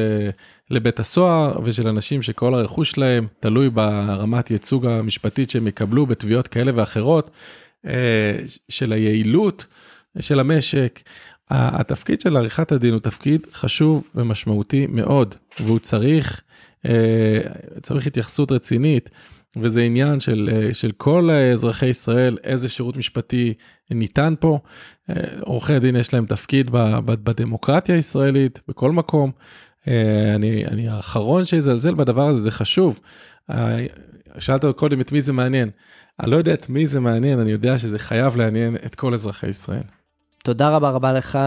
לבית 0.70 1.00
הסוהר 1.00 1.60
ושל 1.64 1.88
אנשים 1.88 2.22
שכל 2.22 2.54
הרכוש 2.54 2.90
שלהם 2.90 3.26
תלוי 3.40 3.70
ברמת 3.70 4.50
ייצוג 4.50 4.86
המשפטית 4.86 5.50
שהם 5.50 5.66
יקבלו 5.66 6.06
בתביעות 6.06 6.48
כאלה 6.48 6.72
ואחרות, 6.74 7.30
של 8.68 8.92
היעילות 8.92 9.66
של 10.20 10.40
המשק. 10.40 11.00
התפקיד 11.50 12.20
של 12.20 12.36
עריכת 12.36 12.72
הדין 12.72 12.92
הוא 12.92 13.00
תפקיד 13.00 13.46
חשוב 13.52 14.10
ומשמעותי 14.14 14.86
מאוד 14.86 15.34
והוא 15.60 15.78
צריך 15.78 16.42
צריך 17.82 18.06
התייחסות 18.06 18.52
רצינית. 18.52 19.10
וזה 19.56 19.82
עניין 19.82 20.20
של, 20.20 20.50
אה, 20.52 20.74
של 20.74 20.92
כל 20.92 21.30
אזרחי 21.52 21.86
ישראל, 21.86 22.36
איזה 22.44 22.68
שירות 22.68 22.96
משפטי 22.96 23.54
ניתן 23.90 24.34
פה. 24.40 24.58
אה, 25.10 25.14
עורכי 25.40 25.74
הדין 25.74 25.96
יש 25.96 26.14
להם 26.14 26.26
תפקיד 26.26 26.70
בדמוקרטיה 27.04 27.94
הישראלית, 27.94 28.60
בכל 28.68 28.92
מקום. 28.92 29.30
אה, 29.88 30.34
אני, 30.34 30.66
אני 30.66 30.88
האחרון 30.88 31.44
שיזלזל 31.44 31.94
בדבר 31.94 32.26
הזה, 32.28 32.38
זה 32.38 32.50
חשוב. 32.50 33.00
שאלת 34.38 34.64
קודם 34.76 35.00
את 35.00 35.12
מי 35.12 35.20
זה 35.20 35.32
מעניין. 35.32 35.70
אני 36.20 36.30
לא 36.30 36.36
יודע 36.36 36.54
את 36.54 36.68
מי 36.68 36.86
זה 36.86 37.00
מעניין, 37.00 37.40
אני 37.40 37.50
יודע 37.50 37.78
שזה 37.78 37.98
חייב 37.98 38.36
לעניין 38.36 38.76
את 38.86 38.94
כל 38.94 39.14
אזרחי 39.14 39.46
ישראל. 39.46 39.82
תודה 40.44 40.76
רבה 40.76 40.90
רבה 40.90 41.12
לך, 41.12 41.38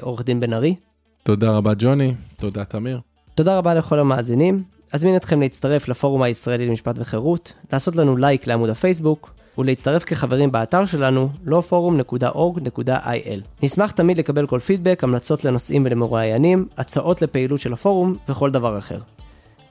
עורך 0.00 0.24
דין 0.24 0.40
בן 0.40 0.52
ארי. 0.52 0.74
תודה 1.22 1.50
רבה 1.50 1.72
ג'וני, 1.78 2.14
תודה 2.36 2.64
תמיר. 2.64 3.00
תודה 3.34 3.58
רבה 3.58 3.74
לכל 3.74 3.98
המאזינים. 3.98 4.77
אזמין 4.92 5.16
אתכם 5.16 5.40
להצטרף 5.40 5.88
לפורום 5.88 6.22
הישראלי 6.22 6.66
למשפט 6.66 6.94
וחירות, 6.98 7.52
לעשות 7.72 7.96
לנו 7.96 8.16
לייק 8.16 8.46
לעמוד 8.46 8.70
הפייסבוק, 8.70 9.34
ולהצטרף 9.58 10.04
כחברים 10.04 10.52
באתר 10.52 10.84
שלנו, 10.84 11.28
lawforum.org.il. 11.46 13.40
נשמח 13.62 13.90
תמיד 13.90 14.18
לקבל 14.18 14.46
כל 14.46 14.58
פידבק, 14.58 15.04
המלצות 15.04 15.44
לנושאים 15.44 15.82
ולמרואיינים, 15.86 16.66
הצעות 16.76 17.22
לפעילות 17.22 17.60
של 17.60 17.72
הפורום 17.72 18.14
וכל 18.28 18.50
דבר 18.50 18.78
אחר. 18.78 18.98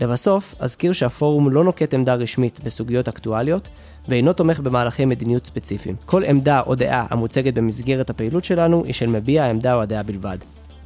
לבסוף, 0.02 0.56
אזכיר 0.60 0.94
שהפורום 0.94 1.50
לא 1.52 1.64
נוקט 1.64 1.94
עמדה 1.94 2.16
רשמית 2.16 2.60
בסוגיות 2.64 3.08
אקטואליות, 3.08 3.70
ואינו 4.08 4.34
תומך 4.34 4.60
במהלכי 4.60 5.06
מדיניות 5.06 5.46
ספציפיים. 5.46 5.96
כל 6.06 6.24
עמדה 6.24 6.62
או 6.66 6.76
דעה 6.76 7.06
המוצגת 7.10 7.54
במסגרת 7.54 8.10
הפעילות 8.10 8.44
שלנו 8.44 8.84
היא 8.86 8.94
של 8.94 9.08
מביע 9.08 9.44
העמדה 9.44 9.76
או 9.76 9.82
הדעה 9.82 10.04
בלבד. 10.04 10.38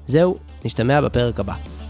זהו, 0.06 0.38
נשתמע 0.66 1.01
בפרק 1.01 1.39
הבא. 1.39 1.81